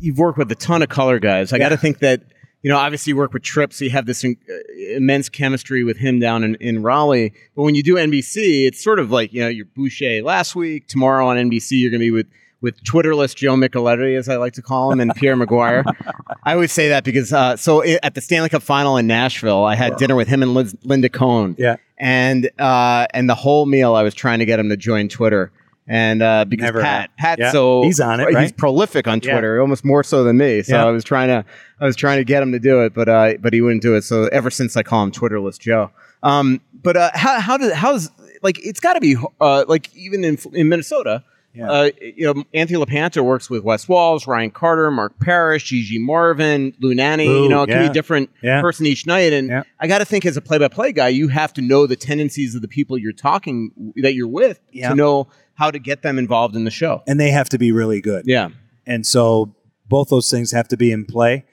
[0.00, 1.52] You've worked with a ton of color guys.
[1.52, 2.22] I got to think that
[2.62, 5.82] you know, obviously you work with Tripp, so you have this in, uh, immense chemistry
[5.82, 7.32] with him down in, in Raleigh.
[7.56, 10.86] But when you do NBC, it's sort of like, you know, you're Boucher last week.
[10.86, 12.28] Tomorrow on NBC, you're going to be with
[12.60, 15.84] with Twitterless Joe Micheletti, as I like to call him, and Pierre McGuire.
[16.44, 19.64] I always say that because uh, so i at the Stanley Cup Final in Nashville,
[19.64, 21.56] I had dinner with him and Liz, Linda Cohn.
[21.58, 21.76] Yeah.
[21.98, 25.50] and uh, and the whole meal, I was trying to get him to join Twitter.
[25.88, 27.18] And uh, because Never Pat, happened.
[27.18, 29.32] Pat, Yeah, so he's on it, He's prolific on Yeah.
[29.32, 30.62] Twitter, almost more so than me.
[30.62, 30.86] So Yeah.
[30.86, 31.44] I was trying to,
[31.80, 33.96] I was trying to get him to do it, but uh, but he wouldn't do
[33.96, 34.02] it.
[34.02, 35.90] So ever since I call him Twitterless Joe.
[36.22, 38.10] Um, but uh, how how does how's
[38.42, 41.24] like it's got to be uh, like even in in Minnesota.
[41.54, 41.70] Yeah.
[41.70, 46.74] Uh, you know, Anthony LaPanta works with Wes Walz, Ryan Carter, Mark Parrish, Gigi Marvin,
[46.80, 47.26] Lou Nanne.
[47.26, 47.82] Lou, you know, it can yeah.
[47.82, 48.62] be a different Yeah.
[48.62, 49.32] person each night.
[49.34, 49.62] And Yeah.
[49.78, 52.62] I got to think, as a play-by-play guy, you have to know the tendencies of
[52.62, 56.64] the people you're talking that you're with to know how to get them involved in
[56.64, 57.02] the show.
[57.06, 58.24] And they have to be really good.
[58.26, 58.48] Yeah.
[58.86, 59.54] And so
[59.88, 61.44] both those things have to be in play.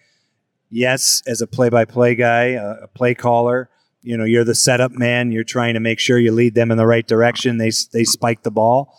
[0.70, 3.70] Yes, as a play-by-play guy, a, a play caller,
[4.02, 5.32] you know, you're the setup man.
[5.32, 7.58] You're trying to make sure you lead them in the right direction.
[7.58, 8.98] They they spike the ball,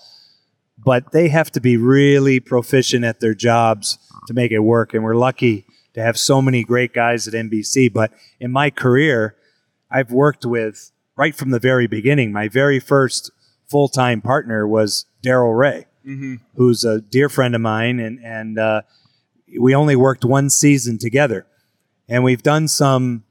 [0.85, 4.95] but they have to be really proficient at their jobs to make it work.
[4.95, 7.93] And we're lucky to have so many great guys at NBC.
[7.93, 9.37] But in my career,
[9.91, 12.33] I've worked with right from the very beginning.
[12.33, 13.31] My very first
[13.69, 15.85] full-time partner was Daryl Reaugh
[16.55, 18.83] who's a dear friend of mine, and and uh,
[19.59, 21.47] we only worked one season together,
[22.09, 23.25] and we've done some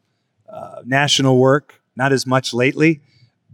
[0.47, 3.01] uh, national work, not as much lately,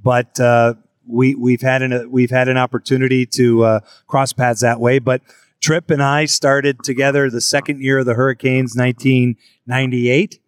[0.01, 0.75] but uh,
[1.07, 4.99] we we've had an we've had an opportunity to uh, cross paths that way.
[4.99, 5.21] But
[5.61, 10.39] Tripp and I started together the second year of the Hurricanes, 1998.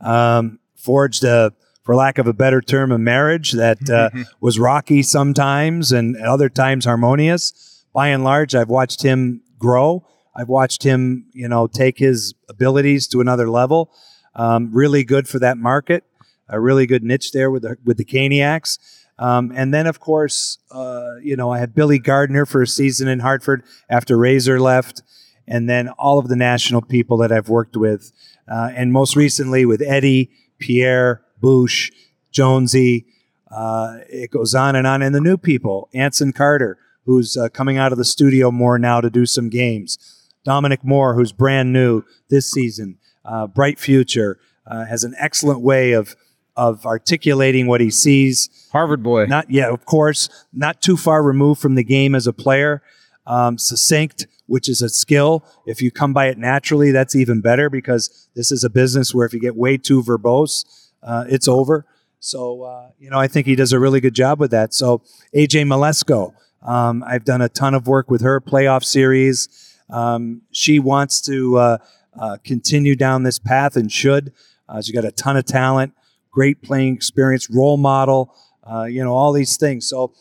[0.00, 1.52] Um, forged a,
[1.82, 6.26] for lack of a better term, a marriage that uh, was rocky sometimes and at
[6.26, 7.84] other times harmonious.
[7.92, 10.06] By and large, I've watched him grow.
[10.36, 13.92] I've watched him, you know, take his abilities to another level.
[14.36, 16.04] Um, really good for that market.
[16.48, 18.78] A really good niche there with the with the Caniacs.
[19.20, 23.06] Um, and then, of course, uh, you know, I had Billy Gardner for a season
[23.06, 25.02] in Hartford after Razor left,
[25.46, 28.12] and then all of the national people that I've worked with,
[28.50, 31.92] uh, and most recently with Eddie, Pierre, Bush,
[32.32, 33.06] Jonesy.
[33.50, 35.02] Uh, it goes on and on.
[35.02, 39.00] And the new people, Anson Carter, who's uh, coming out of the studio more now
[39.00, 39.98] to do some games.
[40.44, 45.92] Dominic Moore, who's brand new this season, uh, bright future, uh, has an excellent way
[45.92, 46.16] of
[46.60, 48.68] of articulating what he sees.
[48.70, 49.24] Harvard boy.
[49.24, 52.82] Not yeah, of course, not too far removed from the game as a player.
[53.26, 55.42] Um, succinct, which is a skill.
[55.66, 59.24] If you come by it naturally, that's even better because this is a business where
[59.24, 61.86] if you get way too verbose, uh, it's over.
[62.18, 64.74] So uh, you know, I think he does a really good job with that.
[64.74, 65.02] So
[65.34, 69.48] AJ Mleczko, um, I've done a ton of work with her playoff series.
[69.88, 71.78] Um, she wants to uh,
[72.20, 74.34] uh, continue down this path and should.
[74.68, 75.94] Uh, she's got a ton of talent,
[76.30, 78.34] great playing experience, role model,
[78.70, 79.88] uh, you know, all these things.
[79.88, 80.12] So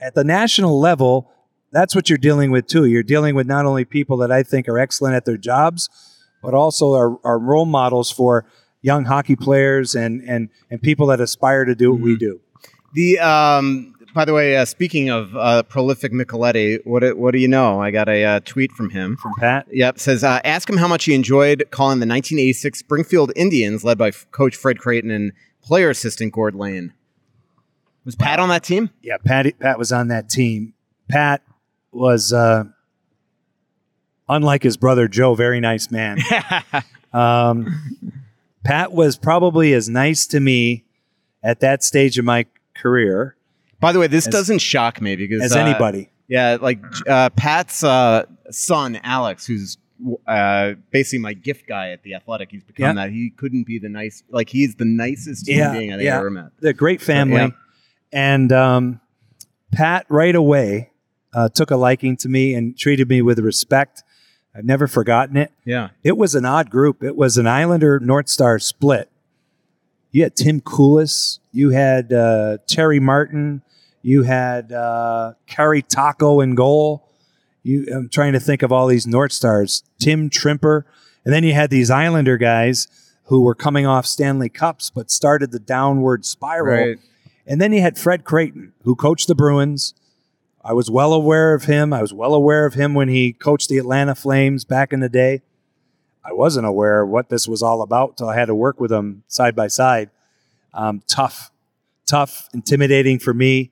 [0.00, 1.30] at the national level,
[1.72, 2.86] that's what you're dealing with too.
[2.86, 5.88] You're dealing with not only people that I think are excellent at their jobs,
[6.42, 8.46] but also are, are role models for
[8.80, 12.40] young hockey players and, and, and people that aspire to do what we do.
[12.94, 17.38] The um, by the way, uh, speaking of uh, prolific Micheletti, what do- what do
[17.38, 17.80] you know?
[17.80, 19.16] I got a uh, tweet from him.
[19.18, 19.66] From Pat?
[19.70, 23.98] Yep, says uh, ask him how much he enjoyed calling the 1986 Springfield Indians, led
[23.98, 25.32] by f- Coach Fred Creighton and
[25.68, 26.94] player assistant Gord Lane.
[28.06, 28.88] Was Pat on that team?
[29.02, 30.72] Yeah, Pat, Pat was on that team.
[31.10, 31.42] Pat
[31.92, 32.64] was, uh,
[34.30, 36.18] unlike his brother Joe, very nice man.
[37.12, 38.14] um,
[38.64, 40.84] Pat was probably as nice to me
[41.42, 43.36] at that stage of my career
[43.78, 46.08] By the way, this As- doesn't shock me because as uh, anybody.
[46.28, 49.76] Yeah, like uh, Pat's uh, son Alex, who's
[50.26, 52.50] uh, basically my gift guy at the Athletic.
[52.50, 53.04] He's become Yeah.
[53.06, 53.10] that.
[53.12, 56.14] He couldn't be the nice, like he's the nicest human Yeah, being I think yeah.
[56.14, 56.46] I ever met.
[56.60, 57.36] They're great family.
[57.36, 57.50] yeah.
[58.12, 59.00] And um,
[59.72, 60.90] Pat, right away,
[61.34, 64.02] uh, took a liking to me and treated me with respect.
[64.54, 65.52] I've never forgotten it.
[65.64, 67.02] Yeah, It was an odd group.
[67.02, 69.10] It was an Islander North Star split.
[70.10, 73.60] You had Tim Coulis, you had uh, Terry Martin,
[74.02, 77.07] you had uh, Kari Takko in goal.
[77.62, 79.82] You, I'm trying to think of all these North Stars.
[79.98, 80.84] Tim Trimper,
[81.24, 82.88] and then you had these Islander guys
[83.24, 86.88] who were coming off Stanley Cups, but started the downward spiral.
[86.88, 86.98] Right.
[87.46, 89.94] And then you had Fred Creighton, who coached the Bruins.
[90.64, 91.92] I was well aware of him.
[91.92, 95.08] I was well aware of him when he coached the Atlanta Flames back in the
[95.08, 95.42] day.
[96.24, 98.92] I wasn't aware of what this was all about till I had to work with
[98.92, 100.10] him side by side.
[100.74, 101.50] Um, tough,
[102.06, 103.70] tough, intimidating for me.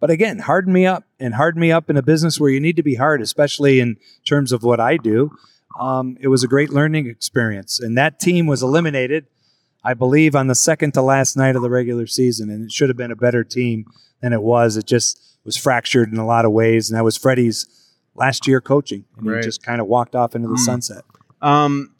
[0.00, 2.76] But again, harden me up and harden me up in a business where you need
[2.76, 3.96] to be hard, especially in
[4.26, 5.32] terms of what I do.
[5.80, 7.80] Um, it was a great learning experience.
[7.80, 9.26] And that team was eliminated
[9.84, 12.88] I believe, on the second to last night of the regular season, and it should
[12.90, 13.86] have been a better team
[14.20, 14.76] than it was.
[14.76, 17.64] It just was fractured in a lot of ways, and that was Freddie's
[18.16, 19.36] last year coaching, and Right.
[19.36, 20.58] he just kind of walked off into the Mm.
[20.64, 21.04] sunset.
[21.40, 21.94] Um,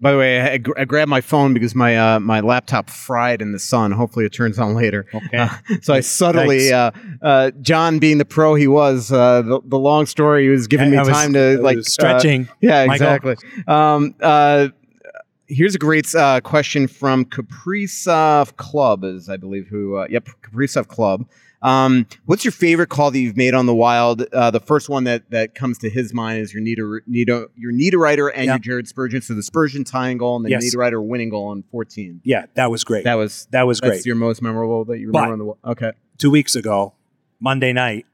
[0.00, 3.52] by the way, I, I grabbed my phone because my uh, my laptop fried in
[3.52, 3.92] the sun.
[3.92, 5.06] Hopefully, it turns on later.
[5.14, 5.38] Okay.
[5.38, 5.48] Uh,
[5.82, 6.90] so I subtly, uh,
[7.22, 10.90] uh, John being the pro he was, uh, the, the long story, he was giving
[10.90, 13.06] me was- time to like uh, stretching, yeah, Michael.
[13.14, 13.36] exactly.
[13.66, 14.68] Um, uh,
[15.46, 19.96] here's a great uh, question from Kaprizov Club, is I believe who.
[19.96, 21.26] Uh, yep, Kaprizov Club.
[21.64, 24.22] Um, what's your favorite call that you've made on the wild?
[24.32, 27.72] Uh, the first one that, that comes to his mind is your Nita, Nita, your
[27.72, 28.52] Niederreiter and Yeah.
[28.52, 29.22] your Jared Spurgeon.
[29.22, 30.64] So the Spurgeon tying goal and the Yes.
[30.74, 32.20] Niederreiter winning goal on 14.
[32.22, 33.04] Yeah, that was great.
[33.04, 34.06] That was that was that's great.
[34.06, 35.92] your most memorable that you remember But- on the okay.
[36.18, 36.92] Two weeks ago,
[37.40, 38.06] Monday night,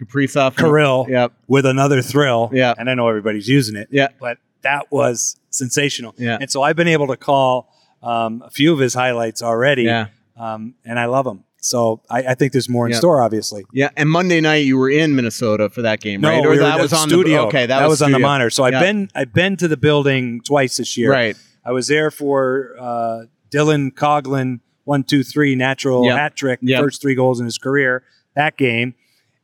[0.00, 1.32] Kaprizov, Kirill Yep.
[1.46, 2.50] with another thrill.
[2.52, 2.74] Yeah.
[2.76, 3.88] And I know everybody's using it.
[3.90, 4.08] Yeah.
[4.18, 6.14] But that was sensational.
[6.18, 6.38] Yeah.
[6.40, 7.70] And so I've been able to call
[8.02, 9.82] um, a few of his highlights already.
[9.84, 10.06] Yeah.
[10.36, 11.44] Um, and I love them.
[11.64, 12.98] So I, I think there's more in Yeah.
[12.98, 13.64] store, obviously.
[13.72, 16.48] Yeah, and Monday night you were in Minnesota for that game, No, right?
[16.48, 17.42] we that at was on studio.
[17.42, 17.66] the okay.
[17.66, 18.50] That, That, was, on the monitor.
[18.50, 21.10] So I've been I've been to the building twice this year.
[21.10, 21.36] right.
[21.64, 26.18] I was there for uh, Dylan Coughlin one two three natural Yep.
[26.18, 26.80] hat trick, Yep.
[26.82, 28.02] first three goals in his career.
[28.36, 28.94] That game,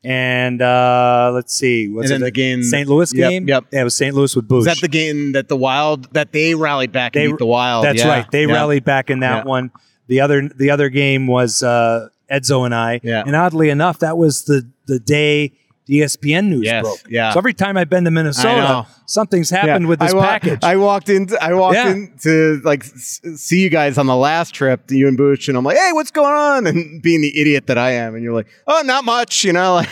[0.05, 2.89] and uh, let's see, was And it the game- St.
[2.89, 3.49] Louis game?
[3.49, 3.65] yep.
[3.71, 4.15] yeah, it was St.
[4.15, 4.57] Louis with Bush.
[4.57, 7.47] Was that the game that the Wild that they rallied back and They- beat the
[7.47, 7.85] Wild?
[7.85, 8.31] That's Yeah, right.
[8.31, 8.53] They yeah.
[8.53, 9.51] rallied back in that Yeah.
[9.51, 9.71] one.
[10.11, 13.01] The other the other game was uh, Edzo and I.
[13.05, 13.23] Yeah.
[13.25, 15.53] And oddly enough, that was the the day
[15.91, 17.01] the ESPN news Yes, broke.
[17.09, 17.33] yeah.
[17.33, 19.89] So every time I've been to Minnesota, something's happened Yeah.
[19.89, 20.59] with this I wa- package.
[20.63, 21.29] I walked in.
[21.41, 21.91] I walked Yeah.
[21.91, 25.59] in to like s- see you guys on the last trip, you and Bush, and
[25.59, 28.35] I'm like, "Hey, what's going on?" And being the idiot that I am, and you're
[28.35, 29.75] like, "Oh, not much," you know.
[29.75, 29.89] Like,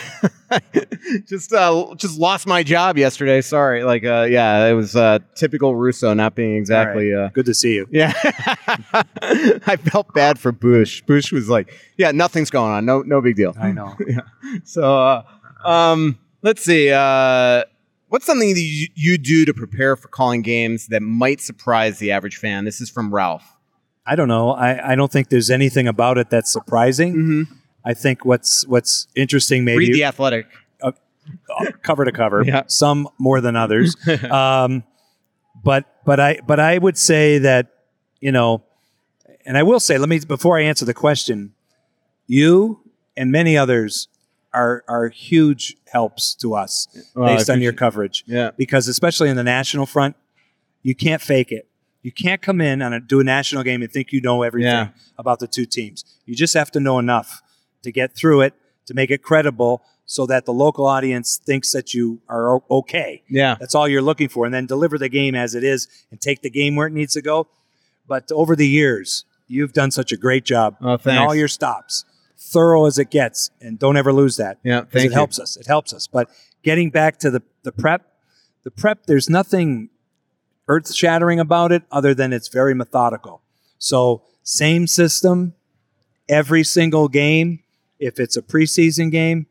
[1.27, 3.41] just uh, just lost my job yesterday.
[3.41, 3.83] Sorry.
[3.83, 7.13] Like, uh, yeah, it was uh, typical Russo not being exactly.
[7.13, 7.87] Uh, Good to see you.
[7.91, 8.13] Yeah,
[9.67, 11.01] I felt bad for Bush.
[11.01, 12.85] Bush was like, "Yeah, nothing's going on.
[12.85, 13.95] No, no big deal." I know.
[14.07, 14.21] yeah.
[14.63, 15.23] So, uh,
[15.65, 16.91] um, let's see.
[16.91, 17.63] Uh,
[18.07, 22.11] what's something that you, you do to prepare for calling games that might surprise the
[22.11, 22.65] average fan?
[22.65, 23.57] This is from Ralph.
[24.05, 24.51] I don't know.
[24.51, 27.13] I, I don't think there's anything about it that's surprising.
[27.13, 27.53] Mm-hmm.
[27.85, 30.47] I think what's what's interesting maybe Read the Athletic.
[31.83, 32.43] cover to cover.
[32.43, 32.63] Yeah.
[32.67, 33.95] Some more than others.
[34.31, 34.83] um,
[35.63, 37.67] but but I but I would say that
[38.19, 38.63] you know,
[39.45, 41.53] and I will say, let me before I answer the question,
[42.27, 42.81] you
[43.15, 44.07] and many others
[44.53, 48.23] are are huge helps to us Well, based on your coverage.
[48.27, 48.51] Yeah.
[48.57, 50.15] Because especially in the national front,
[50.81, 51.67] you can't fake it.
[52.01, 54.89] You can't come in and do a national game and think you know everything Yeah.
[55.17, 56.03] about the two teams.
[56.25, 57.41] You just have to know enough
[57.83, 58.53] to get through it,
[58.85, 63.21] to make it credible, so that the local audience thinks that you are okay.
[63.29, 63.55] Yeah.
[63.59, 66.41] That's all you're looking for, and then deliver the game as it is and take
[66.41, 67.47] the game where it needs to go.
[68.07, 72.05] But over the years, you've done such a great job Oh, in all your stops,
[72.39, 74.59] thorough as it gets, and don't ever lose that.
[74.63, 75.11] Yeah, thank it you.
[75.11, 75.57] helps us.
[75.57, 76.07] It helps us.
[76.07, 76.29] But
[76.63, 78.01] getting back to the the prep,
[78.63, 79.89] the prep, there's nothing
[80.67, 83.41] earth shattering about it other than it's very methodical.
[83.77, 85.53] So same system
[86.27, 87.63] every single game,
[87.99, 89.47] if it's a preseason game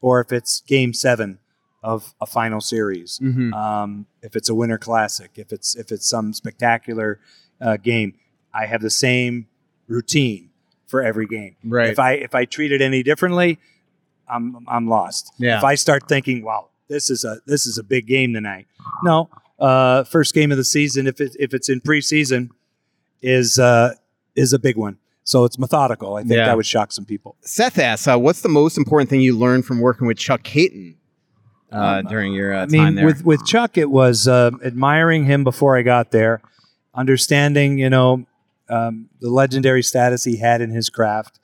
[0.00, 1.38] or if it's game seven
[1.82, 3.18] of a final series.
[3.22, 3.52] Mhm.
[3.54, 7.18] Um, if it's a winter classic, if it's if it's some spectacular
[7.60, 8.14] uh, game,
[8.52, 9.46] I have the same
[9.88, 10.50] routine
[10.88, 11.54] for every game.
[11.64, 11.90] Right.
[11.90, 13.58] If I if I treat it any differently,
[14.28, 15.32] I'm I'm lost.
[15.38, 15.58] Yeah.
[15.58, 18.66] If I start thinking, wow, this is a this is a big game tonight.
[19.04, 19.28] No,
[19.60, 22.48] uh, first game of the season, if it if it's in preseason,
[23.22, 23.94] is uh,
[24.34, 24.98] is a big one.
[25.24, 26.16] So it's methodical.
[26.16, 26.46] I think Yeah.
[26.46, 27.36] that would shock some people.
[27.42, 30.94] Seth asks, uh, "What's the most important thing you learned from working with Chuck Kaiton
[31.70, 34.50] uh, during your uh, Um, I mean, time there?" with with Chuck, it was uh,
[34.64, 36.40] admiring him before I got there,
[36.94, 38.24] understanding you know
[38.68, 41.38] um, the legendary status he had in his craft.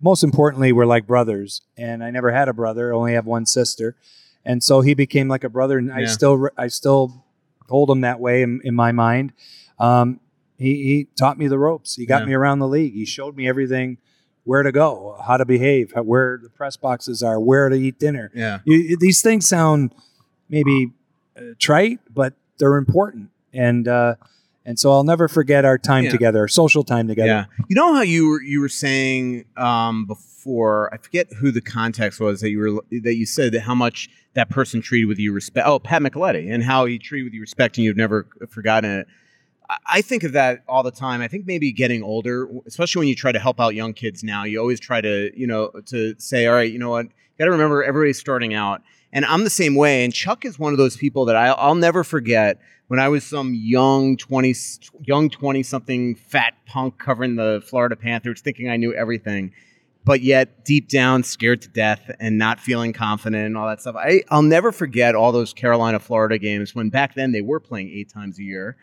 [0.00, 3.96] Most importantly, we're like brothers, and I never had a brother; only have one sister,
[4.44, 7.24] and so he became like a brother, and I still I still
[7.68, 9.32] hold him that way in, in my mind.
[9.78, 10.20] Um,
[10.58, 11.96] he, he taught me the ropes.
[11.96, 12.26] He got Yeah.
[12.26, 12.92] me around the league.
[12.92, 13.96] He showed me everything,
[14.44, 17.98] where to go, how to behave, how, where the press boxes are, where to eat
[17.98, 18.30] dinner.
[18.34, 19.94] yeah, You, these things sound
[20.50, 20.92] maybe
[21.38, 24.14] uh, trite, but they're important, and uh,
[24.66, 26.10] and so I'll never forget our time Yeah.
[26.10, 27.28] together, our social time together.
[27.28, 27.44] yeah.
[27.68, 30.92] You know how you were you were saying um, before?
[30.92, 34.08] I forget who the context was that you were that you said that how much
[34.34, 35.66] that person treated with you respect.
[35.66, 39.06] Oh, Pat Micheletti, and how he treated with you respect, and you've never forgotten it.
[39.70, 41.20] I- I think of that all the time.
[41.22, 44.44] I think maybe getting older, especially when you try to help out young kids now,
[44.44, 47.46] you always try to, you know, to say, all right, you know what, you got
[47.46, 48.82] to remember everybody's starting out.
[49.12, 50.04] And I'm the same way.
[50.04, 52.60] And Chuck is one of those people that I, I'll never forget.
[52.88, 54.54] When I was some young twenty,
[55.02, 59.52] young twenty something fat punk covering the Florida Panthers, thinking I knew everything,
[60.04, 63.96] but yet deep down scared to death and not feeling confident and all that stuff.
[63.96, 67.88] I, I'll never forget all those Carolina Florida games when back then they were playing
[67.88, 68.76] eight times a year,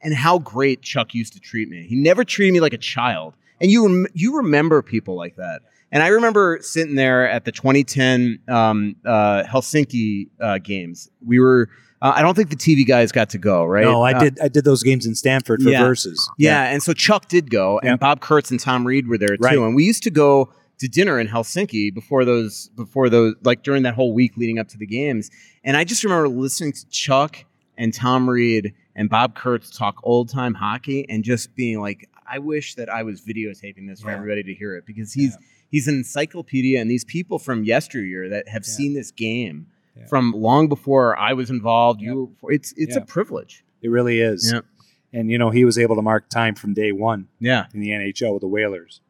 [0.00, 1.86] and how great Chuck used to treat me.
[1.88, 5.62] He never treated me like a child, and you you remember people like that.
[5.90, 11.10] And I remember sitting there at the 2010 um, uh, Helsinki uh, games.
[11.26, 11.68] We were.
[12.00, 13.84] Uh, I don't think the TV guys got to go, right?
[13.84, 14.40] No, I Uh, did.
[14.40, 15.82] I did those games in Stamford for yeah.
[15.82, 16.28] Versus.
[16.38, 17.98] Yeah, and so Chuck did go, and.
[17.98, 19.42] Bob Kurtz and Tom Reid were there too.
[19.42, 19.58] Right.
[19.58, 23.82] And we used to go to dinner in Helsinki before those, before those, like during
[23.82, 25.28] that whole week leading up to the games.
[25.64, 27.44] And I just remember listening to Chuck
[27.76, 32.38] and Tom Reid and Bob Kurtz talk old time hockey, and just being like, I
[32.38, 34.16] wish that I was videotaping this for Yeah.
[34.18, 35.36] everybody to hear it because he's
[35.70, 38.72] he's an encyclopedia, and these people from yesteryear that have Yeah.
[38.74, 39.66] seen this game.
[39.98, 40.06] Yeah.
[40.06, 42.52] From long before I was involved, you were.
[42.52, 43.64] It's it's a privilege.
[43.82, 44.52] It really is.
[44.52, 44.64] Yep.
[45.12, 47.88] And you know, he was able to mark time from day one Yeah, in the
[47.90, 49.00] NHL with the Whalers,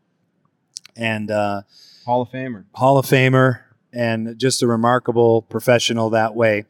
[0.96, 1.62] and uh,
[2.06, 2.64] Hall of Famer.
[2.74, 3.60] Hall of Famer,
[3.92, 6.64] and just a remarkable professional that way.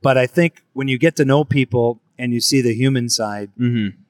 [0.00, 3.50] But I think when you get to know people and you see the human side,
[3.58, 4.00] Mm-hmm.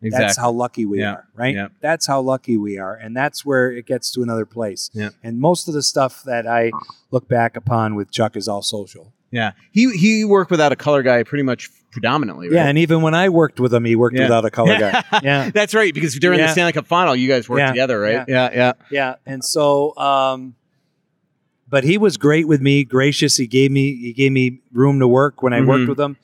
[0.00, 0.24] Exactly.
[0.26, 1.12] that's how lucky we Yeah.
[1.14, 1.54] are, right?
[1.54, 1.68] Yeah.
[1.80, 4.90] That's how lucky we are, and that's where it gets to another place.
[4.92, 5.10] Yeah.
[5.24, 6.70] And most of the stuff that I
[7.10, 9.12] look back upon with Chuck is all social.
[9.30, 12.48] Yeah, he he worked without a color guy pretty much predominantly.
[12.48, 12.54] Right?
[12.54, 14.22] Yeah, and even when I worked with him, he worked Yeah.
[14.22, 15.02] without a color guy.
[15.22, 15.50] Yeah.
[15.50, 15.92] that's right.
[15.92, 16.48] Because during the.
[16.48, 18.24] Stanley Cup final, you guys worked together, right?
[18.28, 18.72] Yeah, yeah.
[18.90, 20.54] Yeah, and so, um,
[21.68, 23.36] but he was great with me, gracious.
[23.36, 25.66] He gave me he gave me room to work when I Mhm.
[25.66, 26.16] worked with him,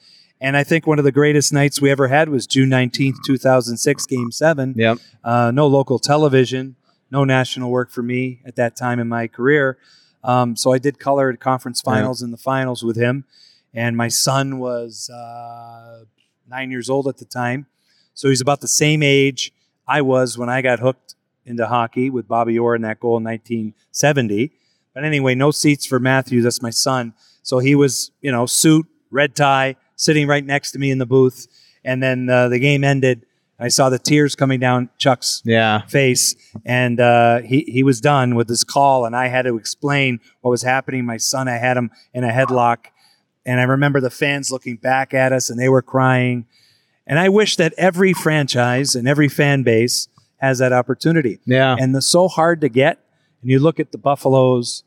[0.45, 3.38] and I think one of the greatest nights we ever had was June nineteenth, two
[3.38, 4.74] thousand six, Game Seven.
[4.76, 4.99] Yep.
[5.22, 6.76] Uh, no local television,
[7.11, 9.78] no national work for me at that time in my career.
[10.22, 11.92] Um, so I did color at conference Yeah.
[11.95, 13.24] finals and the finals with him,
[13.72, 16.05] and my son was uh,
[16.49, 17.66] nine years old at the time,
[18.14, 19.53] so he's about the same age
[19.86, 21.14] I was when I got hooked
[21.47, 24.51] into hockey with Bobby Orr in that goal in 1970.
[24.95, 26.40] But anyway, no seats for Matthew.
[26.40, 27.12] That's my son.
[27.42, 31.07] So he was, you know, suit, red tie, sitting right next to me in the
[31.07, 31.46] booth.
[31.84, 33.26] And then uh, the game ended.
[33.59, 35.82] I saw the tears coming down Chuck's Yeah.
[35.86, 36.34] face,
[36.64, 40.50] and uh, he he was done with his call, and I had to explain what
[40.50, 41.05] was happening.
[41.05, 42.86] My son, I had him in a headlock,
[43.46, 46.46] and I remember the fans looking back at us, and they were crying.
[47.07, 51.38] And I wish that every franchise and every fan base has that opportunity.
[51.44, 51.76] Yeah.
[51.78, 52.98] And it's so hard to get.
[53.42, 54.82] And you look at the Buffaloes,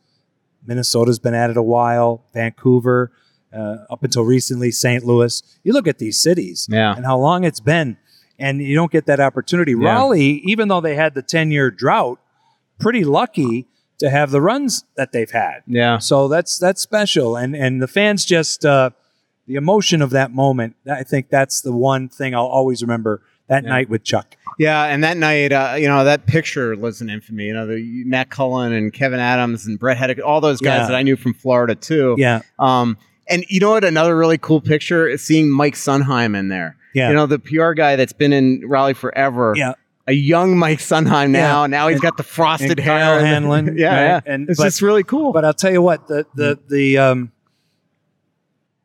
[0.65, 3.11] Minnesota's been at it a while, Vancouver,
[3.54, 5.04] uh, up until recently, St.
[5.04, 5.41] Louis.
[5.64, 6.95] You look at these cities Yeah.
[6.95, 7.98] and how long it's been,
[8.39, 9.72] and you don't get that opportunity.
[9.72, 9.89] Yeah.
[9.93, 12.20] Raleigh, even though they had the 10 year drought,
[12.80, 13.68] pretty lucky
[14.00, 15.62] to have the runs that they've had.
[15.66, 15.98] Yeah.
[15.98, 18.91] So that's that's special, and and the fans just uh,
[19.48, 20.76] the emotion of that moment.
[20.89, 24.36] I think that's the one thing I'll always remember that night with Chuck.
[24.60, 27.45] Yeah, and that night, uh, you know, that picture lives in infamy.
[27.45, 30.88] You know, the Matt Cullen and Kevyn Adams and Bret Hedican, all those guys Yeah.
[30.88, 32.16] that I knew from Florida too.
[32.20, 32.41] Yeah.
[32.60, 32.98] Um,
[33.30, 33.84] and you know what?
[33.84, 36.78] Another really cool picture is seeing Mike Sundheim in there.
[36.94, 37.10] Yeah.
[37.10, 39.54] You know, the PR guy that's been in Raleigh forever.
[39.56, 39.74] Yeah.
[40.08, 41.64] A young Mike Sundheim now.
[41.64, 41.68] Yeah.
[41.68, 43.00] Now he's And- got the frosted and hair.
[43.00, 44.24] Kyle and- Hanlon, yeah, right?
[44.26, 44.34] yeah.
[44.34, 45.34] And- it's but- just really cool.
[45.34, 47.32] But I'll tell you what the the the um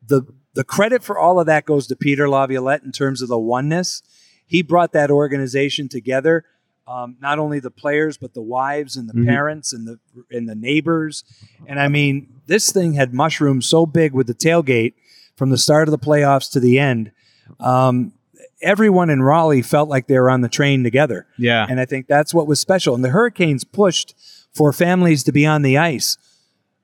[0.07, 0.23] the
[0.53, 4.03] the credit for all of that goes to Peter Laviolette in terms of the oneness.
[4.45, 6.45] He brought that organization together.
[6.85, 9.25] Um, not only the players, but the wives and the Mhm.
[9.25, 11.23] parents and the and the neighbors.
[11.65, 14.93] And I mean, this thing had mushroomed so big with the tailgate
[15.35, 17.11] from the start of the playoffs to the end.
[17.59, 18.13] Um,
[18.61, 21.27] everyone in Raleigh felt like they were on the train together.
[21.37, 21.65] yeah.
[21.69, 22.95] And I think that's what was special.
[22.95, 24.15] And the Hurricanes pushed
[24.53, 26.17] for families to be on the ice,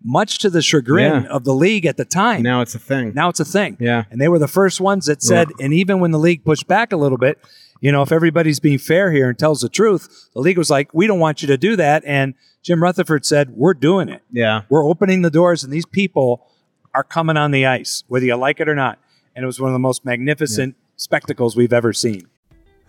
[0.03, 1.29] much to the chagrin Yeah.
[1.29, 2.41] of the league at the time.
[2.41, 3.13] now it's a thing.
[3.13, 3.77] Now it's a thing.
[3.79, 4.03] Yeah.
[4.11, 6.91] And they were the first ones that said, and even when the league pushed back
[6.91, 7.37] a little bit,
[7.79, 10.93] you know, if everybody's being fair here and tells the truth, the league was like,
[10.93, 12.03] we don't want you to do that.
[12.05, 14.21] And Jim Rutherford said, we're doing it.
[14.31, 14.63] Yeah.
[14.69, 16.47] We're opening the doors, and these people
[16.93, 18.99] are coming on the ice, whether you like it or not.
[19.35, 22.27] And it was one of the most magnificent spectacles we've ever seen.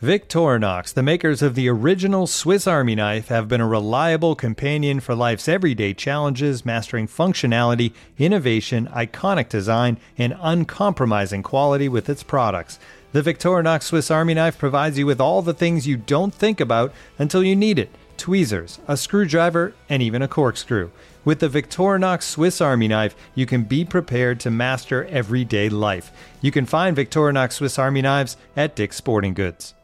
[0.02, 5.14] Victorinox, the makers of the original Swiss Army knife, have been a reliable companion for
[5.14, 12.78] life's everyday challenges, mastering functionality, innovation, iconic design, and uncompromising quality with its products.
[13.12, 16.92] The Victorinox Swiss Army knife provides you with all the things you don't think about
[17.18, 20.90] until you need it tweezers, a screwdriver, and even a corkscrew.
[21.24, 26.12] With the Victorinox Swiss Army knife, you can be prepared to master everyday life.
[26.42, 29.74] You can find Victorinox Swiss Army knives at Dick's Sporting Goods.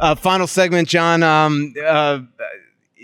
[0.00, 1.22] Uh, final segment, John.
[1.22, 2.20] Um, uh,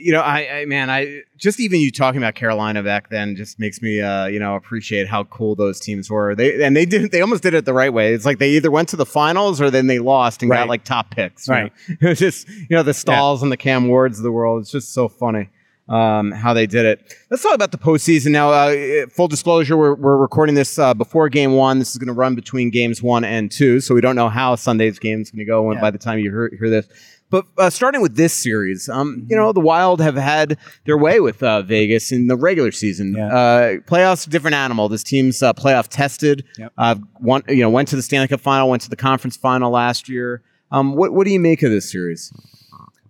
[0.03, 3.59] you know, I, I man, I just even you talking about Carolina back then just
[3.59, 6.35] makes me, uh, you know, appreciate how cool those teams were.
[6.35, 8.13] They and they did they almost did it the right way.
[8.15, 10.59] It's like they either went to the finals or then they lost and Right.
[10.59, 11.49] got like top picks.
[11.49, 11.73] Right.
[11.89, 11.97] know?
[12.01, 14.61] It was just you know the Staals and the Cam Wards of the world.
[14.63, 15.49] It's just so funny.
[15.89, 17.13] Um, how they did it.
[17.29, 18.51] Let's talk about the postseason now.
[18.51, 21.81] Uh, full disclosure: we're, we're recording this uh, before Game One.
[21.81, 24.55] This is going to run between Games One and Two, so we don't know how
[24.55, 25.81] Sunday's game is going to go when, Yeah.
[25.83, 26.87] by the time you hear, hear this.
[27.33, 31.19] But uh, starting with this series, um, you know, the Wild have had their way
[31.19, 33.15] with uh, Vegas in the regular season.
[33.17, 33.35] Yeah.
[33.35, 34.89] Uh, playoffs, different animal.
[34.91, 36.45] This team's uh, playoff tested.
[36.59, 36.73] Yep.
[36.77, 39.71] Uh, one, you know, went to the Stanley Cup final, went to the conference final
[39.71, 40.43] last year.
[40.71, 42.33] Um, what what do you make of this series?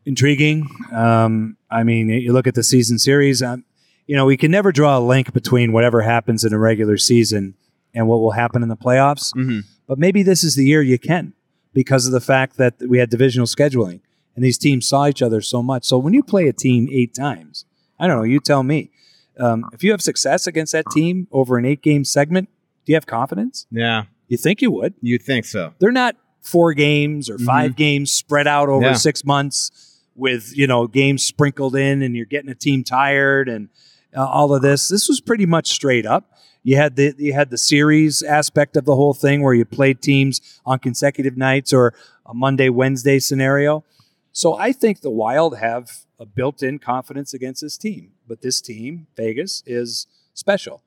[0.04, 0.68] intriguing.
[0.92, 3.42] Um, I mean, you look at the season series.
[3.42, 3.64] Um,
[4.06, 7.54] you know, we can never draw a link between whatever happens in a regular season
[7.94, 9.34] and what will happen in the playoffs.
[9.34, 9.60] Mm-hmm.
[9.86, 11.34] But maybe this is the year you can
[11.72, 14.00] because of the fact that we had divisional scheduling
[14.34, 15.84] and these teams saw each other so much.
[15.84, 17.64] So when you play a team eight times,
[17.98, 18.90] I don't know, you tell me.
[19.38, 22.48] Um, if you have success against that team over an eight game segment,
[22.84, 23.66] do you have confidence?
[23.70, 24.94] Yeah, You think you would.
[25.00, 25.72] you think so?
[25.78, 28.92] They're not four games or 5 games spread out over Yeah.
[28.94, 29.70] six months
[30.14, 33.68] with you know games sprinkled in, and you're getting a team tired and
[34.14, 34.88] uh, all of this.
[34.88, 36.30] This was pretty much straight up.
[36.64, 40.02] You had the you had the series aspect of the whole thing where you played
[40.02, 41.94] teams on consecutive nights or
[42.26, 43.84] a Monday Wednesday scenario.
[44.32, 49.06] So I think the Wild have a built-in confidence against this team, but this team,
[49.16, 50.82] Vegas, is special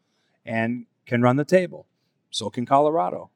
[0.45, 1.85] and can run the table.
[2.31, 3.29] So can Colorado.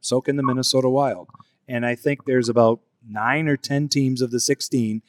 [0.00, 1.28] So can the Minnesota Wild.
[1.68, 5.02] And I think there's about nine or 10 teams of the 16.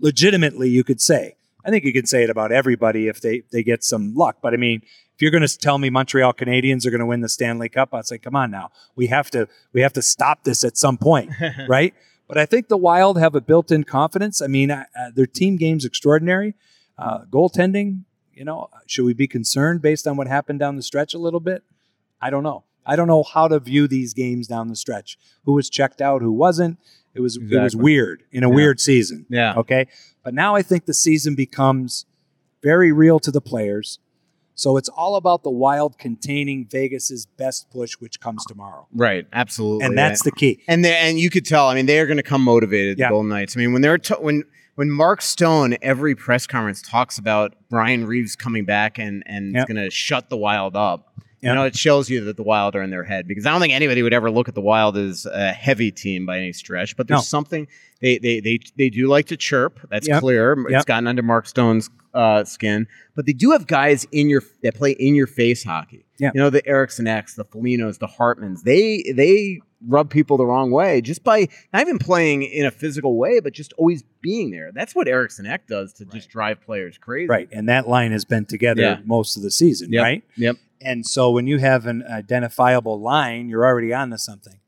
[0.00, 1.36] Legitimately, you could say.
[1.64, 4.38] I think you could say it about everybody if they, they get some luck.
[4.42, 4.82] But I mean,
[5.14, 7.94] if you're going to tell me Montreal Canadiens are going to win the Stanley Cup,
[7.94, 8.70] I'd say, come on now.
[8.96, 11.30] We have to we have to stop this at some point,
[11.68, 11.94] right?
[12.32, 14.40] But I think the Wild have a built-in confidence.
[14.40, 16.54] I mean, uh, uh, their team game's extraordinary.
[16.96, 21.12] Uh, goaltending, you know, should we be concerned based on what happened down the stretch
[21.12, 21.62] a little bit?
[22.22, 22.64] I don't know.
[22.86, 25.18] I don't know how to view these games down the stretch.
[25.44, 26.78] Who was checked out, who wasn't.
[27.14, 28.54] It was it was weird in a Yeah.
[28.54, 29.26] weird season.
[29.28, 29.52] Yeah.
[29.58, 29.86] Okay.
[30.24, 32.06] But now I think the season becomes
[32.62, 33.98] very real to the players.
[34.54, 39.86] So it's all about the Wild containing Vegas's best push, which comes tomorrow, Right, absolutely.
[39.86, 40.60] and that's the key.
[40.68, 41.68] and they and you could tell.
[41.68, 42.98] I mean, they are going to come motivated.
[42.98, 43.06] Yeah.
[43.08, 43.56] The Golden Knights.
[43.56, 44.44] I mean, when they're t- when
[44.74, 49.68] when Mark Stone every press conference talks about Ryan Reaves coming back and and Yep.
[49.68, 51.11] going to shut the Wild up.
[51.42, 53.60] You know, it shows you that the Wild are in their head because I don't
[53.60, 56.96] think anybody would ever look at the Wild as a heavy team by any stretch.
[56.96, 57.22] But there's No.
[57.22, 57.66] something
[58.00, 59.80] they they they they do like to chirp.
[59.90, 60.20] That's Yep.
[60.20, 60.52] clear.
[60.52, 60.86] It's Yep.
[60.86, 62.86] gotten under Mark Stone's uh, skin.
[63.16, 66.04] But they do have guys in your that play in your face hockey.
[66.18, 66.30] Yeah.
[66.32, 68.62] You know, the Eriksson Eks, the Folignos, the Hartmans.
[68.62, 73.16] They they rub people the wrong way just by not even playing in a physical
[73.16, 74.70] way, but just always being there.
[74.72, 77.26] That's what Eriksson Ek does to just drive players crazy.
[77.26, 77.48] Right.
[77.50, 78.98] And that line has been together Yeah.
[79.04, 80.02] most of the season, Yep.
[80.04, 80.22] right?
[80.36, 80.56] Yep.
[80.84, 84.58] And so when you have an identifiable line, you're already on to something.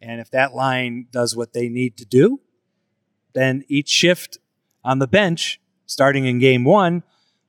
[0.00, 2.40] And if that line does what they need to do,
[3.34, 4.38] then each shift
[4.84, 7.02] on the bench, starting in game one,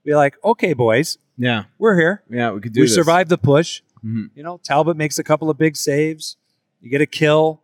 [0.05, 1.64] be like, okay, boys, Yeah.
[1.80, 2.24] we're here.
[2.30, 2.51] Yeah.
[2.51, 2.93] We could do we this.
[2.95, 3.82] survived the push.
[4.05, 4.30] Mhm.
[4.36, 6.38] You know, Talbot makes a couple of big saves.
[6.82, 7.61] You get a kill.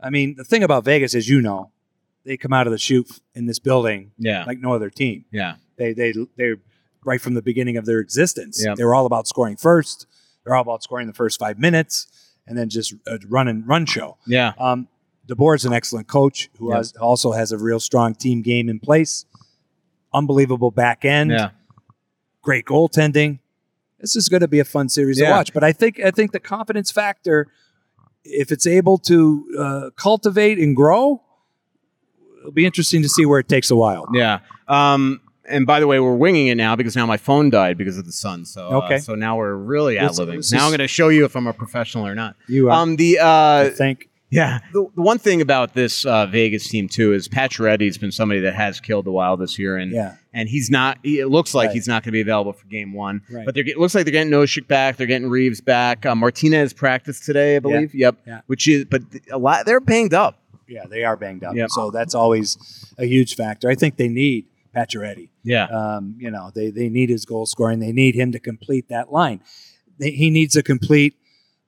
[0.00, 1.70] I mean, the thing about Vegas, as you know,
[2.24, 4.44] they come out of the chute in this building Yeah.
[4.46, 5.26] like no other team.
[5.30, 5.56] yeah.
[5.76, 6.54] They they they
[7.04, 8.62] right from the beginning of their existence.
[8.64, 8.76] Yep.
[8.76, 10.06] They were all about scoring first.
[10.44, 12.06] They're all about scoring the first five minutes,
[12.46, 14.18] and then just a run and run show.
[14.26, 14.52] Yeah.
[14.58, 14.88] Um,
[15.28, 16.76] DeBoer's an excellent coach who Yep.
[16.76, 19.24] has, also has a real strong team game in place.
[20.12, 21.30] Unbelievable back end.
[21.30, 21.50] Yeah.
[22.42, 23.38] Great goaltending.
[24.00, 25.54] This is going to be a fun series to watch.
[25.54, 27.46] But I think I think the confidence factor,
[28.22, 31.22] if it's able to uh, cultivate and grow,
[32.40, 34.06] it'll be interesting to see where it takes a while.
[34.12, 34.40] Yeah.
[34.68, 37.98] Um, and by the way, we're winging it now because now my phone died because
[37.98, 38.44] of the sun.
[38.44, 38.98] So uh, Okay.
[38.98, 40.36] so now we're really This- ad living.
[40.36, 42.36] this Now I'm going to show you if I'm a professional or not.
[42.48, 42.72] You are.
[42.82, 44.08] Um, the I uh, think.
[44.30, 48.40] yeah, the, the one thing about this uh, Vegas team too is Pacioretty's been somebody
[48.40, 50.14] that has killed the Wild this year, and Yeah.
[50.32, 50.98] and he's not.
[51.02, 51.74] He, it looks like Right.
[51.74, 53.22] he's not going to be available for Game One.
[53.30, 53.44] Right.
[53.44, 54.96] But they're, it looks like they're getting Nosek back.
[54.96, 56.04] They're getting Reaves back.
[56.06, 57.94] Uh, Martinez practiced today, I believe.
[57.94, 58.16] Yep.
[58.26, 58.40] Yeah.
[58.46, 59.66] Which is, but a lot.
[59.66, 60.40] They're banged up.
[60.66, 61.54] Yeah, they are banged up.
[61.54, 61.68] Yep.
[61.70, 62.56] So that's always
[62.96, 63.68] a huge factor.
[63.68, 65.30] I think they need Pacioretty.
[65.42, 65.66] Yeah.
[65.66, 67.80] Um, you know, they, they need his goal scoring.
[67.80, 69.40] They need him to complete that line.
[69.98, 71.14] They, he needs to complete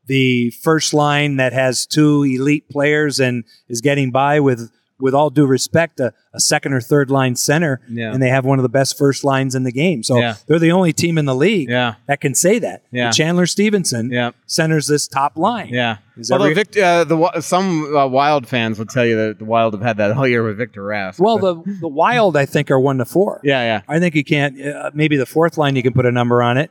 [0.07, 5.29] the first line that has two elite players and is getting by with with all
[5.31, 8.13] due respect, a, a second or third line center, Yeah.
[8.13, 10.03] and they have one of the best first lines in the game.
[10.03, 10.35] So Yeah.
[10.47, 11.95] they're the only team in the league Yeah.
[12.07, 12.83] that can say that.
[12.91, 13.11] Yeah.
[13.11, 14.31] Chandler Stephenson Yeah.
[14.47, 15.69] centers this top line.
[15.71, 15.99] Yeah.
[16.19, 19.45] Is Although every- Vic, uh, the some uh, Wild fans will tell you that the
[19.45, 21.19] Wild have had that all year with Victor Rask.
[21.19, 23.41] Well, but- the the Wild, I think, are one to four.
[23.45, 24.59] yeah, yeah, I think you can't.
[24.61, 26.71] Uh, maybe the fourth line, you can put a number on it.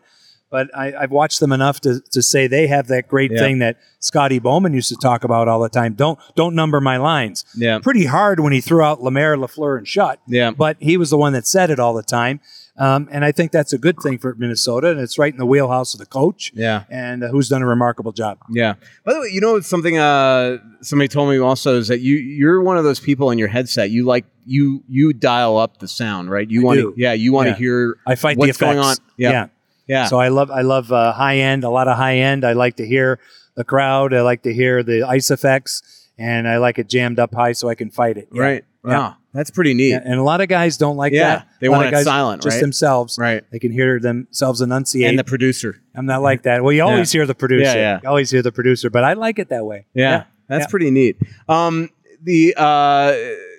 [0.51, 3.39] But I, I've watched them enough to, to say they have that great Yeah.
[3.39, 5.93] thing that Scotty Bowman used to talk about all the time.
[5.95, 7.43] Don't don't number my lines.
[7.57, 7.79] Yeah.
[7.79, 10.19] Pretty hard when he threw out Lemaire, Lafleur, and Shutt.
[10.27, 10.51] Yeah.
[10.51, 12.39] But he was the one that said it all the time.
[12.77, 15.45] Um, and I think that's a good thing for Minnesota, and it's right in the
[15.45, 16.51] wheelhouse of the coach.
[16.53, 16.83] Yeah.
[16.89, 18.37] And uh, who's done a remarkable job.
[18.49, 18.73] Yeah.
[19.05, 22.61] By the way, you know something uh somebody told me also is that you you're
[22.61, 23.89] one of those people in your headset.
[23.91, 26.49] You like you you dial up the sound, right?
[26.49, 27.57] You want to yeah, you want to Yeah.
[27.57, 28.75] hear I fight what's the effects.
[28.75, 28.95] going on.
[29.17, 29.31] Yeah.
[29.31, 29.47] yeah.
[29.87, 30.05] Yeah.
[30.07, 32.43] So I love I love uh, high end, a lot of high end.
[32.45, 33.19] I like to hear
[33.55, 34.13] the crowd.
[34.13, 35.81] I like to hear the ice effects,
[36.17, 38.29] and I like it jammed up high so I can fight it.
[38.31, 38.41] Yeah.
[38.41, 38.65] right.
[38.85, 38.91] Yeah.
[38.97, 39.15] Wow.
[39.33, 39.89] That's pretty neat.
[39.89, 41.47] Yeah, and a lot of guys don't like Yeah, that.
[41.59, 42.61] they want it guys silent, just right?
[42.61, 43.17] themselves.
[43.19, 43.43] Right.
[43.51, 45.09] They can hear themselves enunciate.
[45.09, 45.81] and the producer.
[45.93, 46.63] I'm not like that.
[46.63, 47.63] Well, you always hear the producer.
[47.65, 47.99] Yeah, yeah.
[48.01, 49.87] You always hear the producer, but I like it that way.
[49.93, 51.17] Yeah, that's pretty neat.
[51.49, 51.89] Um,
[52.23, 53.13] the uh,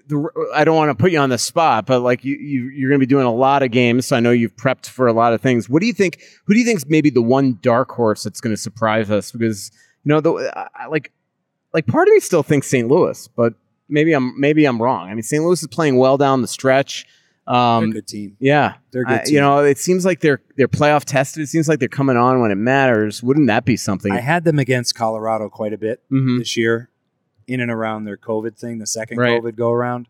[0.08, 2.88] the I don't want to put you on the spot, but like you, you you're
[2.90, 4.06] going to be doing a lot of games.
[4.06, 5.68] So I know you've prepped for a lot of things.
[5.68, 6.20] What do you think?
[6.46, 9.32] Who do you think is maybe the one dark horse that's going to surprise us?
[9.32, 9.70] Because
[10.04, 11.12] you know, the I, like
[11.74, 12.86] like part of me still thinks St.
[12.88, 13.54] Louis, but
[13.88, 15.08] maybe I'm maybe I'm wrong.
[15.10, 15.42] I mean, St.
[15.42, 17.04] Louis is playing well down the stretch.
[17.46, 18.36] They're a Um, good team.
[18.40, 21.42] yeah, They're good I- you know, it seems like they're they're playoff tested.
[21.44, 23.22] It seems like they're coming on when it matters.
[23.22, 24.10] Wouldn't that be something?
[24.12, 26.38] I had them against Colorado quite a bit Mhm.
[26.40, 26.90] this year,
[27.46, 29.40] in and around their COVID thing, the second Right.
[29.40, 30.08] COVID go around.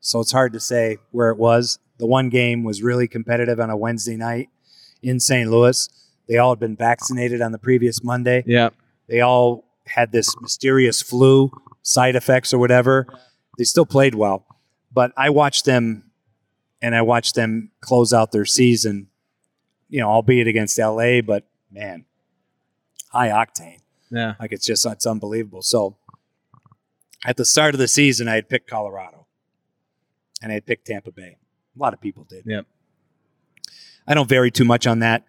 [0.00, 1.78] So it's hard to say where it was.
[1.98, 4.48] The one game was really competitive on a Wednesday night
[5.02, 5.50] in St.
[5.50, 5.88] Louis.
[6.28, 8.44] They all had been vaccinated on the previous Monday.
[8.46, 8.70] Yeah,
[9.08, 11.50] They all had this mysterious flu
[11.82, 13.06] side effects or whatever.
[13.56, 14.46] They still played well,
[14.92, 16.04] but I watched them
[16.80, 19.08] and I watched them close out their season,
[19.88, 22.04] you know, albeit against LA, but man,
[23.10, 23.78] high octane.
[24.10, 25.62] yeah, Like it's just it's unbelievable.
[25.62, 25.96] So
[27.24, 29.26] at the start of the season, I had picked Colorado
[30.42, 31.36] and I had picked Tampa Bay.
[31.76, 32.44] A lot of people did.
[32.46, 32.66] Yep.
[34.06, 35.24] I don't vary too much on that.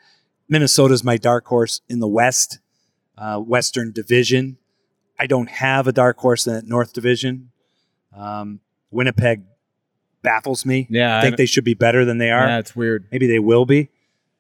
[0.48, 2.60] Minnesota's my dark horse in the West,
[3.18, 4.58] uh, Western Division.
[5.20, 7.52] I don't have a dark horse in that North Division.
[8.16, 9.44] Um, Winnipeg
[10.22, 10.88] baffles me.
[10.90, 12.48] Yeah, I I think don't- they should be better than they are.
[12.48, 12.60] yeah.
[12.60, 13.08] It's weird.
[13.12, 13.90] Maybe they will be.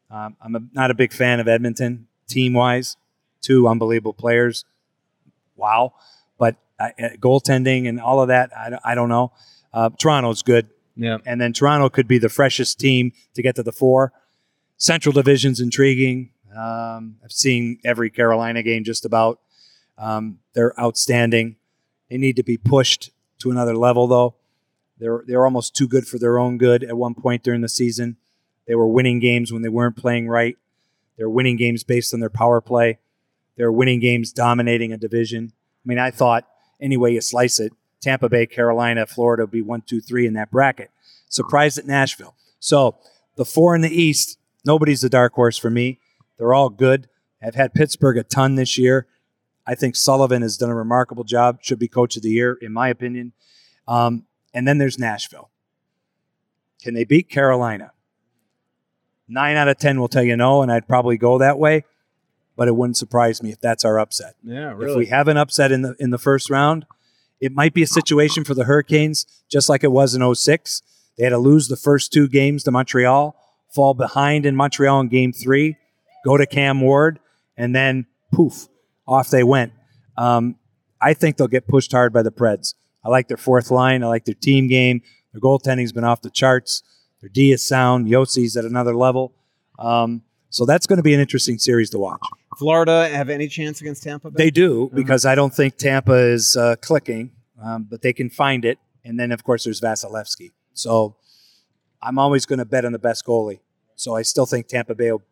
[0.09, 2.97] Um, I'm a, not a big fan of Edmonton team wise.
[3.41, 4.65] Two unbelievable players.
[5.55, 5.93] Wow.
[6.79, 9.33] But uh, goaltending and all of that, I, don't- I don't know.
[9.73, 10.69] Uh, Toronto's good.
[10.95, 11.17] Yeah.
[11.25, 14.11] And then Toronto could be the freshest team to get to the four.
[14.77, 16.31] Central Division's intriguing.
[16.55, 19.39] Um, I've seen every Carolina game just about.
[19.97, 21.57] Um, they're outstanding.
[22.09, 24.35] They need to be pushed to another level, though.
[24.97, 26.83] They're they're almost too good for their own good.
[26.83, 28.17] At one point during the season,
[28.67, 30.57] they were winning games when they weren't playing right.
[31.17, 32.99] They're winning games based on their power play.
[33.55, 35.53] They're winning games dominating a division.
[35.53, 36.47] I mean, I thought
[36.81, 40.33] any way you slice it, Tampa Bay, Carolina, Florida would be one, two, three in
[40.33, 40.91] that bracket.
[41.27, 42.35] Surprised at Nashville.
[42.59, 42.97] So
[43.35, 45.99] the four in the East, nobody's a dark horse for me.
[46.37, 47.07] They're all good.
[47.41, 49.07] I've had Pittsburgh a ton this year.
[49.65, 51.59] I think Sullivan has done a remarkable job.
[51.61, 53.33] Should be coach of the year, in my opinion.
[53.87, 55.49] Um, and then there's Nashville.
[56.81, 57.91] Can they beat Carolina?
[59.27, 61.85] Nine out of 10 will tell you no, and I'd probably go that way,
[62.59, 64.35] but it wouldn't surprise me if that's our upset.
[64.43, 64.91] Yeah, really.
[64.91, 66.85] If we have an upset in the in the first round,
[67.39, 70.81] it might be a situation for the Hurricanes, just like it was in 06.
[71.17, 73.33] They had to lose the first two games to Montreal,
[73.73, 75.77] fall behind in Montreal in game three,
[76.25, 77.21] go to Cam Ward,
[77.55, 78.67] and then poof,
[79.07, 79.71] off they went.
[80.17, 80.57] Um,
[81.01, 82.73] I think they'll get pushed hard by the Preds.
[83.05, 84.03] I like their fourth line.
[84.03, 85.01] I like their team game.
[85.31, 86.83] Their goaltending's been off the charts.
[87.21, 88.07] Their D is sound.
[88.07, 89.33] Josi's at another level.
[89.77, 92.19] Um, so that's going to be an interesting series to watch.
[92.57, 94.45] Florida have any chance against Tampa Bay?
[94.45, 97.31] They do because I don't think Tampa is uh, clicking,
[97.63, 98.77] um, but they can find it.
[99.05, 100.51] And then, of course, there's Vasilevskiy.
[100.73, 101.15] So
[102.01, 103.59] I'm always going to bet on the best goalie.
[103.95, 105.23] So I still think Tampa Bay will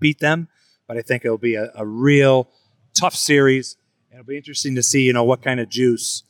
[0.00, 0.48] beat them,
[0.86, 2.48] but I think it'll be a, a real
[2.94, 3.76] tough series.
[4.10, 6.22] And it'll be interesting to see, you know, what kind of juice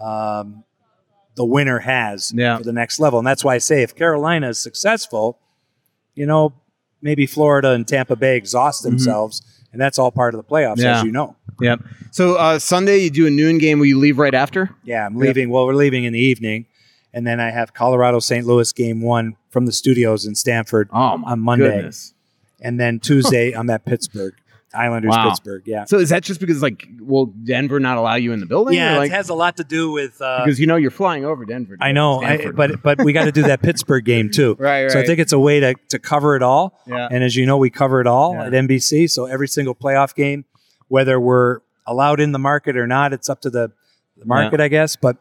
[0.00, 0.64] um,
[1.36, 2.58] the winner has Yeah.
[2.58, 3.18] for the next level.
[3.18, 5.38] And that's why I say if Carolina is successful,
[6.14, 6.52] you know,
[7.02, 9.42] maybe Florida and Tampa Bay exhaust themselves,
[9.72, 10.82] and that's all part of the playoffs, Mm-hmm.
[10.84, 10.98] Yeah.
[10.98, 11.36] as you know.
[11.60, 11.80] Yep.
[12.12, 13.78] So uh, Sunday you do a noon game.
[13.78, 14.70] Will you leave right after?
[14.84, 15.50] Yeah, I'm leaving.
[15.50, 16.66] Well, we're leaving in the evening,
[17.12, 18.46] and then I have Colorado St.
[18.46, 22.14] Louis game one from the studios in Stamford Oh on Monday, goodness.
[22.60, 24.34] and then Tuesday I'm at Pittsburgh.
[24.74, 25.28] Islanders, Wow.
[25.28, 25.62] Pittsburgh.
[25.66, 25.84] Yeah.
[25.84, 28.74] So is that just because like will Denver not allow you in the building?
[28.74, 30.20] yeah, or, like, it has a lot to do with.
[30.20, 31.76] Uh, because you know you're flying over Denver.
[31.80, 34.56] I know, I, but but we got to do that Pittsburgh game too.
[34.58, 36.80] Right, So I think it's a way to, to cover it all.
[36.86, 37.08] Yeah.
[37.10, 38.46] And as you know, we cover it all Yeah.
[38.46, 39.10] at NBC.
[39.10, 40.44] So every single playoff game,
[40.88, 43.72] whether we're allowed in the market or not, it's up to the,
[44.16, 44.96] the market, I guess.
[44.96, 45.16] But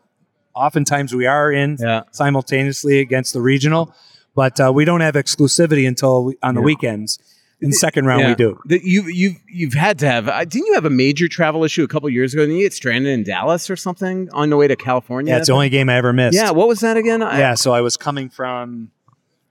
[0.55, 2.03] oftentimes we are in Yeah.
[2.11, 3.93] simultaneously against the regional,
[4.35, 6.65] but uh, we don't have exclusivity until we, on the Yeah.
[6.65, 7.19] weekends.
[7.63, 8.29] In second round, Yeah.
[8.29, 8.59] we do.
[8.65, 10.27] The- you you've you've had to have.
[10.27, 12.41] Uh, didn't you have a major travel issue a couple years ago?
[12.43, 15.31] Didn't you get stranded in Dallas or something on the way to California?
[15.33, 16.35] Yeah, it's the only game I ever missed.
[16.35, 17.21] Yeah, what was that again?
[17.21, 17.53] I, yeah.
[17.53, 18.89] So I was coming from.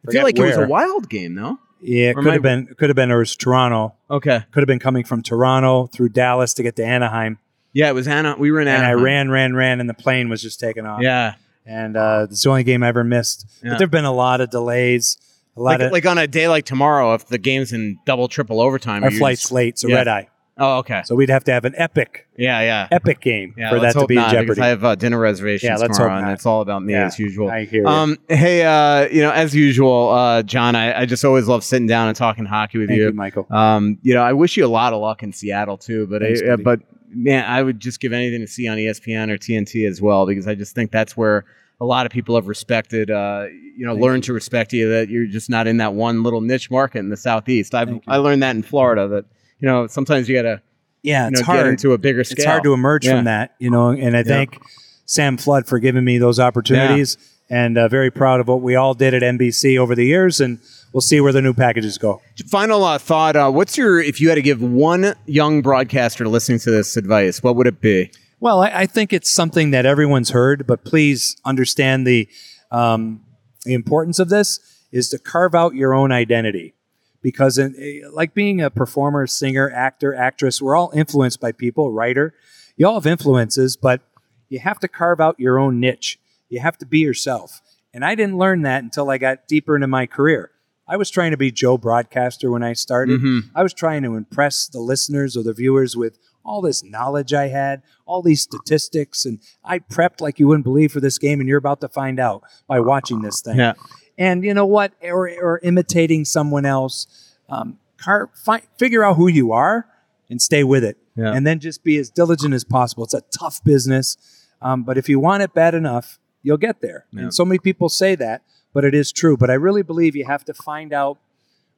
[0.08, 1.58] I feel like it was a wild game, though.
[1.82, 2.66] Yeah, it Or could have been.
[2.78, 3.10] Could have been.
[3.12, 3.94] Or it was Toronto.
[4.10, 4.40] Okay.
[4.50, 7.38] Could have been coming from Toronto through Dallas to get to Anaheim.
[7.72, 8.34] Yeah, it was Anna.
[8.36, 11.00] We were in and I ran, ran, ran, and the plane was just taking off.
[11.02, 11.34] Yeah.
[11.64, 13.46] and uh, it's the only game I ever missed.
[13.62, 13.70] Yeah.
[13.70, 15.16] But there've been a lot of delays,
[15.60, 18.28] a lot Like, of like on a day like tomorrow, if the game's in double,
[18.28, 19.96] triple overtime, our you flight's just- late, so Yeah.
[19.96, 20.28] red eye.
[20.62, 21.00] Oh, okay.
[21.06, 22.88] So we'd have to have an epic, Yeah, yeah.
[22.90, 24.60] epic game Yeah, for that to be in not, because jeopardy.
[24.60, 26.32] I have uh, dinner reservations Yeah, let's tomorrow, hope and not.
[26.34, 27.48] it's all about me Yeah, as usual.
[27.50, 27.88] I hear you.
[27.88, 31.86] Um, hey, uh, you know, as usual, uh, John, I, I just always love sitting
[31.86, 33.06] down and talking hockey with Thank you.
[33.06, 33.46] you, Michael.
[33.50, 36.42] Um, you know, I wish you a lot of luck in Seattle too, but Thanks,
[36.42, 36.80] I, but
[37.10, 40.46] man, I would just give anything to see on ESPN or TNT as well because
[40.46, 41.46] I just think that's where
[41.80, 45.26] a lot of people have respected, uh, you know, learned to respect you that you're
[45.26, 47.74] just not in that one little niche market in the southeast.
[47.74, 48.00] I've.
[48.06, 49.24] I learned that in Florida that
[49.58, 50.60] you know sometimes you gotta
[51.02, 51.58] yeah, you it's know, hard.
[51.60, 52.36] get into a bigger scale.
[52.38, 53.16] It's hard to emerge Yeah.
[53.16, 53.90] from that, you know.
[53.90, 54.58] And I thank
[55.06, 57.16] Sam Flood for giving me those opportunities,
[57.48, 60.40] and uh, very proud of what we all did at NBC over the years.
[60.40, 60.58] And
[60.92, 62.20] we'll see where the new packages go.
[62.48, 66.58] Final uh, thought: uh, What's your if you had to give one young broadcaster listening
[66.60, 68.10] to this advice, what would it be?
[68.40, 72.28] Well, I, I think it's something that everyone's heard, but please understand the
[72.70, 73.24] um,
[73.64, 74.58] the importance of this
[74.90, 76.74] is to carve out your own identity,
[77.20, 81.92] because in, eh, like being a performer, singer, actor, actress, we're all influenced by people.
[81.92, 82.34] Writer,
[82.76, 84.00] you all have influences, but
[84.48, 86.18] you have to carve out your own niche.
[86.48, 87.60] You have to be yourself,
[87.92, 90.50] and I didn't learn that until I got deeper into my career.
[90.88, 93.20] I was trying to be Joe Broadcaster when I started.
[93.54, 96.18] I was trying to impress the listeners or the viewers with
[96.50, 100.90] all this knowledge I had, all these statistics, and I prepped like you wouldn't believe
[100.90, 103.56] for this game, and you're about to find out by watching this thing.
[103.56, 103.74] Yeah.
[104.18, 104.92] And you know what?
[105.00, 107.06] Or, or imitating someone else.
[107.48, 109.86] Um, car, fi- figure out who you are
[110.28, 110.98] and stay with it.
[111.16, 111.32] Yeah.
[111.32, 113.04] And then just be as diligent as possible.
[113.04, 114.16] It's a tough business.
[114.60, 117.06] Um, but if you want it bad enough, you'll get there.
[117.12, 117.22] Yeah.
[117.22, 118.42] And so many people say that,
[118.74, 119.36] but it is true.
[119.36, 121.18] But I really believe you have to find out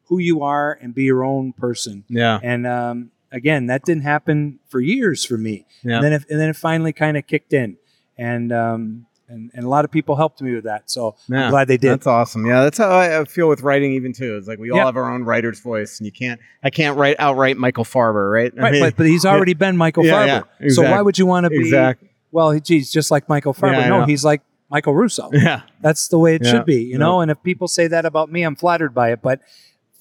[0.07, 2.05] who you are and be your own person.
[2.09, 2.41] Yeah.
[2.43, 5.66] And um, again, that didn't happen for years for me.
[5.83, 5.97] Yeah.
[5.97, 7.76] And then it, and then it finally kind of kicked in,
[8.16, 10.91] and um, and and a lot of people helped me with that.
[10.91, 11.91] So Yeah, I'm glad they did.
[11.93, 12.45] That's awesome.
[12.47, 14.37] Yeah, that's how I feel with writing even too.
[14.37, 14.85] It's like we all Yeah.
[14.87, 16.41] have our own writer's voice, and you can't.
[16.62, 18.53] I can't write outright Michael Farber, right?
[18.57, 20.45] I Right, mean- but, but he's already been Michael Farber.
[20.61, 21.59] yeah, So why would you want to be?
[21.61, 22.11] Exactly.
[22.30, 23.89] Well, geez, just like Michael Farber.
[23.89, 25.28] No, he's like Michael Russo.
[25.35, 25.62] Yeah.
[25.83, 27.20] That's the way it should be, you know.
[27.20, 29.20] And if people say that about me, I'm flattered by it.
[29.22, 29.41] But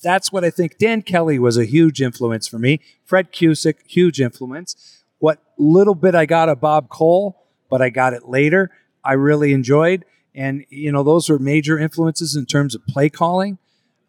[0.01, 0.77] that's what I think.
[0.77, 2.79] Dan Kelly was a huge influence for me.
[3.05, 5.03] Fred Cusick, huge influence.
[5.19, 8.71] What little bit I got of Bob Cole, but I got it later.
[9.03, 13.57] I really enjoyed, and you know those were major influences in terms of play calling.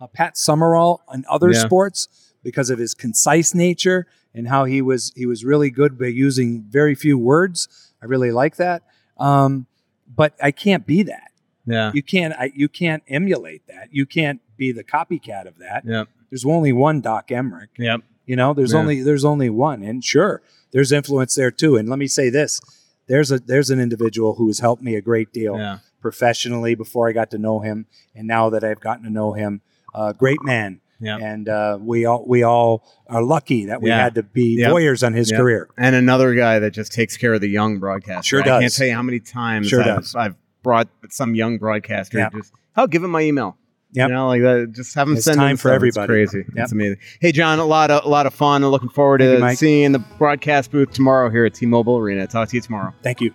[0.01, 1.61] Uh, Pat Summerall and other Yeah.
[1.61, 6.07] sports because of his concise nature and how he was he was really good by
[6.07, 7.93] using very few words.
[8.03, 8.83] I really like that.
[9.19, 9.67] Um,
[10.15, 11.31] but I can't be that.
[11.67, 11.93] Yeah.
[11.95, 12.35] You can't.
[12.37, 13.89] I, you can't emulate that.
[13.93, 15.83] You can't be the copycat of that.
[15.85, 16.09] Yep.
[16.31, 17.69] There's only one Doc Emrick.
[17.79, 18.01] Yep.
[18.27, 18.79] You know, there's Yeah.
[18.79, 20.43] only there's only one, and sure,
[20.73, 21.77] there's influence there too.
[21.77, 22.61] And let me say this:
[23.09, 25.79] there's a there's an individual who has helped me a great deal Yeah.
[26.01, 29.61] professionally before I got to know him, and now that I've gotten to know him,
[29.95, 30.81] uh, great man.
[31.01, 31.19] Yeah.
[31.21, 34.01] And uh, we all we all are lucky that we Yeah.
[34.05, 34.71] had to be Yep.
[34.71, 35.69] voyeurs on his career.
[35.77, 38.23] And another guy that just takes care of the young broadcaster.
[38.23, 40.15] Sure I can't tell you how many times Sure I've, does.
[40.15, 42.31] I've brought some young broadcaster.
[42.33, 43.57] Just, oh, give him my email.
[43.93, 44.09] Yep.
[44.09, 44.73] You know, like that.
[44.73, 46.23] Just have him It's send time for everybody.
[46.23, 46.47] It's crazy.
[46.55, 46.65] Yep.
[46.65, 46.97] It's amazing.
[47.21, 48.67] Hey, John, a lot of a lot of fun.
[48.67, 52.27] Looking forward Thank to you, seeing the broadcast booth tomorrow here at T-Mobile Arena.
[52.27, 52.95] Talk to you tomorrow.
[53.03, 53.35] Thank you.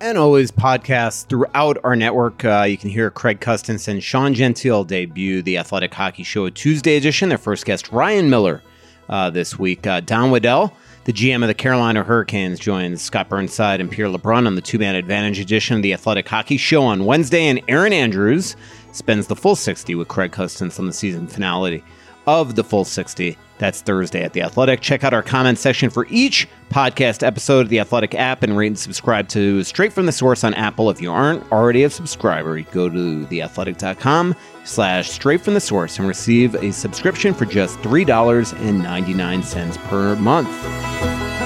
[0.00, 2.44] and always podcasts throughout our network.
[2.44, 6.96] Uh, you can hear Craig Custance and Sean Gentile debut the Athletic Hockey Show Tuesday
[6.96, 7.30] edition.
[7.30, 8.62] Their first guest, Ryan Miller,
[9.08, 9.86] uh, this week.
[9.86, 14.46] Uh, Don Waddell, the GM of the Carolina Hurricanes, joins Scott Burnside and Pierre LeBrun
[14.46, 17.46] on the two man advantage edition of the Athletic Hockey Show on Wednesday.
[17.46, 18.56] And Erin Andrews
[18.94, 21.84] spends the full 60 with Craig Custance on the season finale
[22.26, 23.36] of the full 60.
[23.58, 24.80] That's Thursday at The Athletic.
[24.80, 28.68] Check out our comment section for each podcast episode of The Athletic app and rate
[28.68, 30.90] and subscribe to Straight from the Source on Apple.
[30.90, 34.34] If you aren't already a subscriber, go to theathletic.com
[34.64, 41.43] slash straight from the source and receive a subscription for just $3.99 per month.